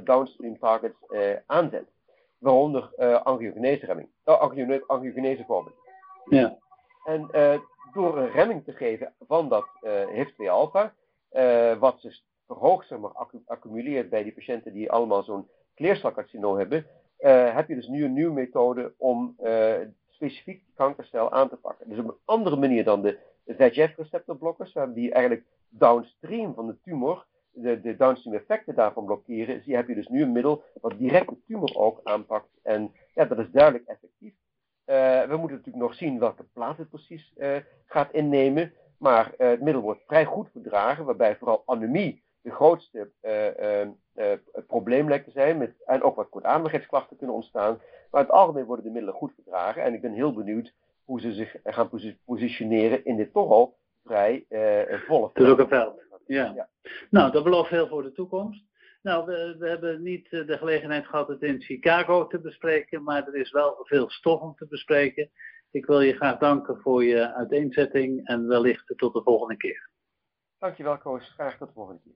downstream 0.03 0.59
targets 0.59 0.97
aanzet. 1.45 1.85
Waaronder 2.37 2.89
angiogenese 3.23 3.85
remming, 3.85 4.09
angiogenese 4.87 5.43
vorming. 5.47 5.75
Ja. 6.29 6.57
En 7.03 7.29
door 7.93 8.17
een 8.17 8.31
remming 8.31 8.63
te 8.63 8.73
geven 8.73 9.13
van 9.27 9.49
dat 9.49 9.65
HIF2-alpha, 10.13 10.93
wat 11.79 12.01
dus 12.01 12.25
verhoogt, 12.47 12.87
zeg 12.87 12.99
maar, 12.99 13.11
bij 14.09 14.23
die 14.23 14.33
patiënten 14.33 14.73
die 14.73 14.91
allemaal 14.91 15.23
zo'n 15.23 15.47
kleercelcarcinoom 15.73 16.57
hebben, 16.57 16.85
uh, 17.19 17.55
heb 17.55 17.67
je 17.67 17.75
dus 17.75 17.87
nu 17.87 18.03
een 18.03 18.13
nieuwe 18.13 18.33
methode 18.33 18.93
om 18.97 19.35
uh, 19.43 19.73
specifiek 20.09 20.63
kankercel 20.75 21.31
aan 21.31 21.49
te 21.49 21.55
pakken. 21.55 21.89
Dus 21.89 21.97
op 21.97 22.07
een 22.07 22.17
andere 22.25 22.55
manier 22.55 22.83
dan 22.83 23.01
de 23.01 23.17
VEGF-receptorblokkers, 23.45 24.75
die 24.93 25.11
eigenlijk 25.11 25.45
downstream 25.69 26.53
van 26.53 26.67
de 26.67 26.77
tumor 26.83 27.25
de, 27.53 27.95
downstream 27.97 28.35
effecten 28.35 28.75
daarvan 28.75 29.05
blokkeren, 29.05 29.63
zie, 29.63 29.75
heb 29.75 29.87
je 29.87 29.95
dus 29.95 30.07
nu 30.07 30.21
een 30.21 30.31
middel 30.31 30.63
wat 30.81 30.97
direct 30.97 31.29
de 31.29 31.37
tumor 31.47 31.75
ook 31.75 31.99
aanpakt. 32.03 32.49
En 32.63 32.91
ja, 33.13 33.25
dat 33.25 33.39
is 33.39 33.51
duidelijk 33.51 33.87
effectief. 33.87 34.33
Uh, 34.85 35.21
we 35.21 35.37
moeten 35.37 35.57
natuurlijk 35.57 35.83
nog 35.83 35.93
zien 35.93 36.19
welke 36.19 36.43
plaats 36.43 36.77
het 36.77 36.89
precies 36.89 37.33
gaat 37.85 38.11
innemen. 38.11 38.73
Maar 38.97 39.33
het 39.37 39.61
middel 39.61 39.81
wordt 39.81 40.03
vrij 40.05 40.25
goed 40.25 40.49
verdragen, 40.51 41.05
waarbij 41.05 41.35
vooral 41.35 41.63
anemie 41.65 42.23
de 42.41 42.51
grootste 42.51 43.11
probleem 44.67 45.07
lijkt 45.07 45.25
te 45.25 45.31
zijn. 45.31 45.57
Met, 45.57 45.73
en 45.85 46.01
ook 46.01 46.15
wat 46.15 46.29
kortademigheidsklachten 46.29 47.17
kunnen 47.17 47.35
ontstaan. 47.35 47.81
Maar 48.11 48.21
in 48.21 48.27
het 48.27 48.35
algemeen 48.35 48.65
worden 48.65 48.85
de 48.85 48.91
middelen 48.91 49.15
goed 49.15 49.33
verdragen. 49.33 49.83
En 49.83 49.93
ik 49.93 50.01
ben 50.01 50.13
heel 50.13 50.33
benieuwd 50.33 50.73
hoe 51.05 51.21
ze 51.21 51.33
zich 51.33 51.55
gaan 51.63 51.89
positioneren 52.25 53.05
in 53.05 53.15
dit 53.15 53.33
toch 53.33 53.49
al 53.49 53.77
vrij 54.03 54.45
volle 55.07 55.31
veld. 55.67 55.99
Ja. 56.25 56.51
ja. 56.55 56.69
Nou, 57.09 57.31
dat 57.31 57.43
belooft 57.43 57.69
veel 57.69 57.87
voor 57.87 58.03
de 58.03 58.11
toekomst. 58.11 58.63
Nou, 59.01 59.25
we, 59.25 59.55
we, 59.59 59.69
hebben 59.69 60.01
niet 60.01 60.27
eh, 60.29 60.47
de 60.47 60.57
gelegenheid 60.57 61.07
gehad 61.07 61.27
het 61.27 61.41
in 61.41 61.61
Chicago 61.61 62.27
te 62.27 62.39
bespreken, 62.39 63.03
maar 63.03 63.27
er 63.27 63.35
is 63.35 63.51
wel 63.51 63.77
veel 63.79 64.09
stof 64.09 64.41
om 64.41 64.55
te 64.55 64.67
bespreken. 64.67 65.29
Ik 65.71 65.85
wil 65.85 66.01
je 66.01 66.13
graag 66.13 66.37
danken 66.37 66.81
voor 66.81 67.03
je 67.03 67.33
uiteenzetting 67.33 68.27
en 68.27 68.47
wellicht 68.47 68.93
tot 68.95 69.13
de 69.13 69.21
volgende 69.23 69.57
keer. 69.57 69.89
Dankjewel 70.59 70.97
Koos, 70.97 71.29
graag 71.29 71.57
tot 71.57 71.67
de 71.67 71.73
volgende 71.73 72.01
keer. 72.03 72.15